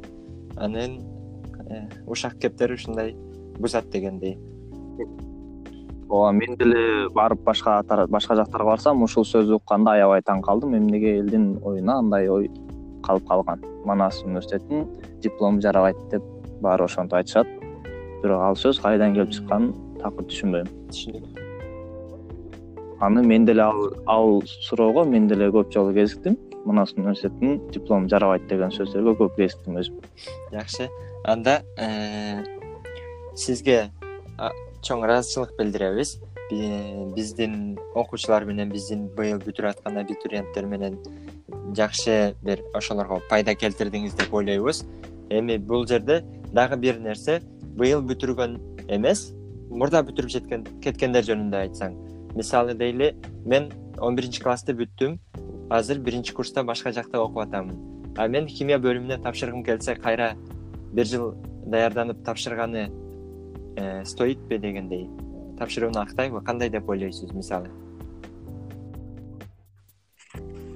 анын 0.56 1.00
э, 1.70 1.86
ушак 2.06 2.38
кептери 2.40 2.74
ушундай 2.74 3.14
бузат 3.58 3.90
дегендей? 3.90 4.38
Ооба 6.08 6.32
мен 6.32 6.56
деле 6.56 7.08
барып 7.14 7.42
башка 7.44 7.82
башка 8.08 8.36
жактарга 8.36 8.70
барсам 8.70 9.02
ушул 9.02 9.24
сөздү 9.24 9.60
укканда 9.60 9.96
аябай 9.98 10.22
таң 10.22 10.42
калдым. 10.42 10.76
Эмнеге 10.78 11.18
элдин 11.20 11.56
оюна 11.62 11.98
андай 11.98 12.28
ой 12.28 12.50
калып 13.02 13.26
калган. 13.28 13.64
Манас 13.84 14.22
университетинин 14.24 14.86
диплому 15.22 15.60
жарабайт 15.60 15.96
деп 16.10 16.22
баары 16.60 16.84
ошентип 16.84 17.18
айтышат. 17.20 17.46
Бирок 18.22 18.42
ал 18.42 18.54
сөз 18.54 18.80
кайдан 18.82 19.14
келип 19.14 19.34
чыкканын 19.34 19.74
такыр 20.00 20.30
түшүнбөйм 20.30 21.35
аны 23.00 23.22
мен 23.22 23.44
деле 23.44 23.62
ал 24.06 24.42
суроого 24.46 25.04
мен 25.04 25.28
деле 25.28 25.50
көп 25.50 25.72
жолу 25.72 25.92
кезиктим. 25.94 26.36
Манас 26.64 26.92
университетинин 26.92 27.60
диплому 27.70 28.08
жарабайт 28.08 28.48
деген 28.48 28.70
сөздөргө 28.70 29.16
көп 29.20 29.36
кезиктим 29.36 29.76
өзүм. 29.78 30.00
Жакшы. 30.52 30.88
Анда 31.24 31.62
э, 31.78 32.42
сизге 33.34 33.90
чоң 34.82 35.04
ыраазычылык 35.04 35.56
билдиребиз. 35.58 36.18
Биздин 37.14 37.76
окуучулар 37.94 38.44
менен 38.46 38.70
биздин 38.70 39.08
быйыл 39.16 39.40
бүтүрүп 39.42 39.74
аткан 39.74 39.98
абитуриенттер 39.98 40.66
менен 40.66 40.98
жакшы 41.74 42.34
бир 42.42 42.62
ошолорго 42.74 43.20
пайда 43.30 43.54
келтирдиңиз 43.54 44.14
деп 44.18 44.34
ойлойбуз. 44.34 44.84
Эми 45.30 45.58
бул 45.58 45.86
жерде 45.86 46.22
дагы 46.52 46.76
бир 46.76 47.00
нерсе 47.02 47.40
быйыл 47.76 48.02
бүтүргөн 48.06 48.60
эмес 48.88 49.32
мурда 49.70 50.02
бүтүрүп 50.06 50.30
жеткен 50.30 50.66
кеткендер 50.84 51.26
жөнүндө 51.26 51.64
айтсаң 51.66 51.96
мисалы 52.36 52.74
дейли 52.74 53.16
мен 53.44 53.72
он 53.98 54.16
биринчи 54.16 54.42
классты 54.42 54.74
бүттүм. 54.76 55.18
Азыр 55.70 55.98
биринчи 55.98 56.34
курста 56.34 56.62
башка 56.64 56.92
жакта 56.92 57.20
окуп 57.20 57.38
атамын. 57.46 58.12
А 58.16 58.28
мен 58.28 58.46
химия 58.46 58.78
бөлүмүнө 58.78 59.22
тапшыргым 59.24 59.64
келсе 59.64 59.96
кайра 59.96 60.34
бир 60.92 61.06
жыл 61.06 61.34
даярданып 61.66 62.22
тапшырганы 62.24 62.90
э, 63.76 64.04
стоитпи 64.04 64.58
дегендей. 64.58 65.08
Тапшырууну 65.58 66.00
актайбы? 66.00 66.42
Кандай 66.44 66.70
деп 66.70 66.88
ойлойсуз 66.88 67.32
мисалы? 67.32 67.70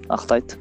Актайт. 0.09 0.59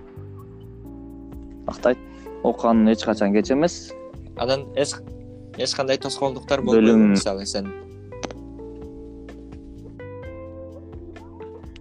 Актайт. 1.65 1.97
Окуган 2.43 2.88
эч 2.91 3.03
качан 3.03 3.33
кеч 3.33 3.51
эмес 3.51 3.93
анан 4.39 4.67
эч 4.75 5.75
кандай 5.75 5.97
тоскоолдуктар 5.97 6.62
болбойбу 6.62 6.97
мисалы 6.97 7.45
сен 7.45 7.67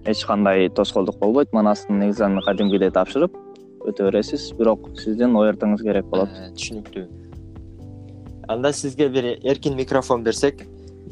эч 0.09 0.25
кандай 0.25 0.69
тоскоолдук 0.69 1.19
болбойт. 1.19 1.53
Манастын 1.53 2.01
экзаменин 2.09 2.43
кадимкидей 2.45 2.91
тапшырып 2.91 3.35
өтө 3.85 4.09
бересиз. 4.09 4.53
Бирок 4.57 4.89
сиздин 4.97 5.37
эркиңиз 5.37 5.83
керек 5.85 6.09
болот. 6.09 6.33
Э, 6.33 6.51
түшүнүктүү. 6.57 7.05
Анда 8.49 8.73
сизге 8.73 9.09
бир 9.13 9.25
эркин 9.45 9.77
микрофон 9.77 10.25
берсек 10.25 10.63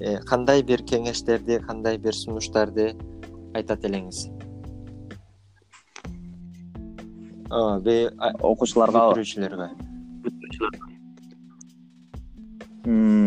э, 0.01 0.19
кандай 0.25 0.63
бир 0.63 0.81
кеңештерди 0.83 1.61
кандай 1.67 1.99
бир 1.99 2.17
сунуштарды 2.17 2.95
айтат 3.55 3.85
элеңиз? 3.85 4.31
Окуучуларга 7.47 9.05
бүтүрүүчүлөргө. 9.13 9.69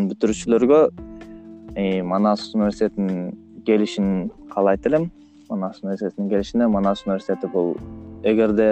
Бүтүрүүчүлөргө 0.09 0.81
э, 1.75 2.01
манас 2.01 2.49
университетинин 2.55 3.63
келишин 3.65 4.29
каалайт 4.49 4.85
элем 4.89 5.09
манас 5.49 5.81
университетинин 5.83 6.29
келишине 6.29 6.67
манас 6.67 7.03
университети 7.05 7.47
бул 7.47 7.75
эгерде 8.23 8.69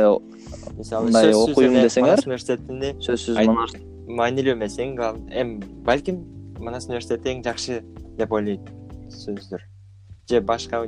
мындай 0.78 1.34
окуйм 1.34 1.78
десеңер 1.82 2.22
университетини 2.26 2.94
сөзсүз 3.02 3.40
маанилүү 4.08 4.54
эмес 4.54 4.78
эң 4.84 4.94
эми 5.42 5.58
балким 5.88 6.22
манас 6.60 6.88
университети 6.88 7.34
эң 7.34 7.42
жакшы 7.48 7.82
деп 8.20 8.32
ойлойсуңуздөр 8.38 9.66
же 10.30 10.42
башка 10.42 10.84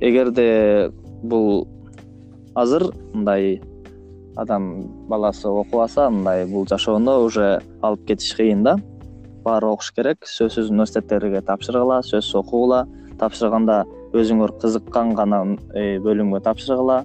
эгерде 0.00 0.92
бул 1.22 1.66
азыр 2.54 2.90
мындай 3.14 3.60
адам 4.36 4.84
баласы 5.08 5.48
окубаса 5.48 6.10
мындай 6.10 6.46
бул 6.46 6.66
жашоондо 6.68 7.18
уже 7.24 7.60
алып 7.82 8.06
кетиш 8.06 8.34
кыйын 8.38 8.62
да 8.62 8.76
баары 9.48 9.72
окуш 9.72 9.92
керек. 9.96 10.26
Сөзсүз 10.28 10.68
университеттерге 10.72 11.40
тапшыргыла 11.46 12.02
сөзсүз 12.04 12.42
окугула. 12.42 12.84
Тапшырганда 13.18 13.82
өзүңөр 14.16 14.54
кызыккан 14.62 15.14
гана 15.16 15.40
э, 15.74 15.98
бөлүмгө 16.04 16.42
тапшыргыла 16.44 17.02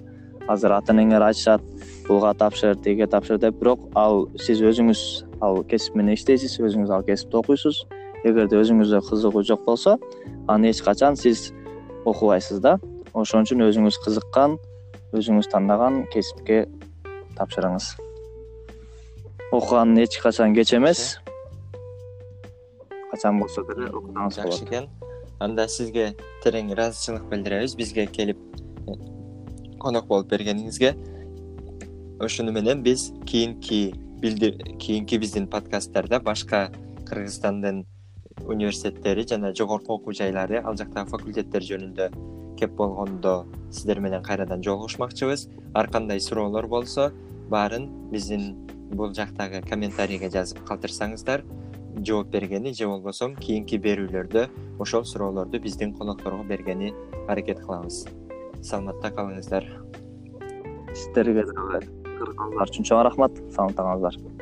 азыр 0.48 0.74
ата 0.76 0.92
энеңер 0.92 1.24
айтышат 1.24 1.62
буга 2.08 2.34
тапшыр 2.36 2.76
тиге 2.76 3.06
тапшыр 3.06 3.38
деп. 3.40 3.56
Бирок 3.60 3.88
ал 3.96 4.28
сиз 4.40 4.60
өзүңүз 4.60 5.02
ал 5.42 5.62
кесип 5.68 5.96
менен 5.96 6.18
иштейсиз 6.18 6.58
өзүңүз 6.60 6.92
ал 6.92 7.04
кесипти 7.06 7.40
окуйсуз. 7.40 7.84
Эгерде 8.24 8.60
өзүңүздө 8.60 9.02
кызыгуу 9.08 9.44
жок 9.44 9.64
болсо 9.64 9.98
аны 10.48 10.70
эч 10.70 10.82
качан 10.84 11.16
сиз 11.16 11.50
окубайсыз 12.04 12.60
да. 12.60 12.78
Ошон 13.14 13.44
үчүн 13.44 13.66
өзүңүз 13.68 14.00
кызыккан 14.04 14.58
өзүңүз 15.16 15.50
тандаган 15.52 16.04
кесипке 16.12 16.64
тапшырыңыз. 17.38 17.94
Окуган 19.52 19.96
эч 19.98 20.18
качан 20.22 20.54
кеч 20.54 20.74
эмес 20.74 21.23
качан 23.14 23.40
болсо 23.40 23.64
деле 23.70 23.88
окусаңыз 23.90 24.42
болот. 24.42 24.58
Жакшы 24.58 24.68
экен 24.68 24.88
анда 25.40 25.68
сизге 25.68 26.12
терең 26.44 26.74
ыраазычылык 26.74 27.26
билдиребиз. 27.30 27.76
Бизге 27.78 28.06
келип 28.06 28.38
э, 28.88 28.98
конок 29.80 30.06
болуп 30.06 30.30
бергениңизге 30.30 30.94
ошону 32.20 32.52
менен 32.52 32.82
биз 32.82 33.12
кийинки 33.26 33.94
кийинки 34.80 35.18
биздин 35.18 35.46
подкасттарда 35.48 36.20
башка 36.20 36.70
кыргызстандын 37.06 37.84
университеттери 38.46 39.26
жана 39.28 39.54
жогорку 39.54 39.94
окуу 39.94 40.14
жайлары 40.14 40.62
ал 40.62 40.76
жактагы 40.76 41.10
факультеттер 41.10 41.62
жөнүндө 41.62 42.08
кеп 42.58 42.76
болгондо 42.78 43.44
сиздер 43.70 44.00
менен 44.00 44.22
кайрадан 44.22 44.62
жолугушмакчыбыз. 44.62 45.48
Ар 45.74 45.90
кандай 45.90 46.20
суроолор 46.20 46.66
болсо 46.66 47.12
баарын 47.50 47.88
биздин 48.10 48.54
бул 48.94 49.12
жактагы 49.14 49.60
комментарийге 49.68 50.30
жазып 50.30 50.62
калтырсаңыздар 50.68 51.44
жооп 52.02 52.28
бергени 52.28 52.72
же 52.74 52.88
болбосо 52.88 53.30
кийинки 53.38 53.78
берүүлөрдө 53.78 54.48
ошол 54.80 55.04
суроолорду 55.04 55.60
биздин 55.60 55.94
конокторго 55.94 56.44
бергени 56.44 56.92
аракет 57.28 57.60
кылабыз. 57.60 58.04
Саламатта 58.62 59.12
калыңыздар. 59.14 59.68
Сиздерге 60.94 61.44
дагы 61.44 61.54
кыргыздар. 61.54 61.90
Үчүн 62.66 62.88
чоң 62.90 63.04
рахмат. 63.06 63.38
Саламатта 63.54 63.82
калыңыздар 63.82 64.33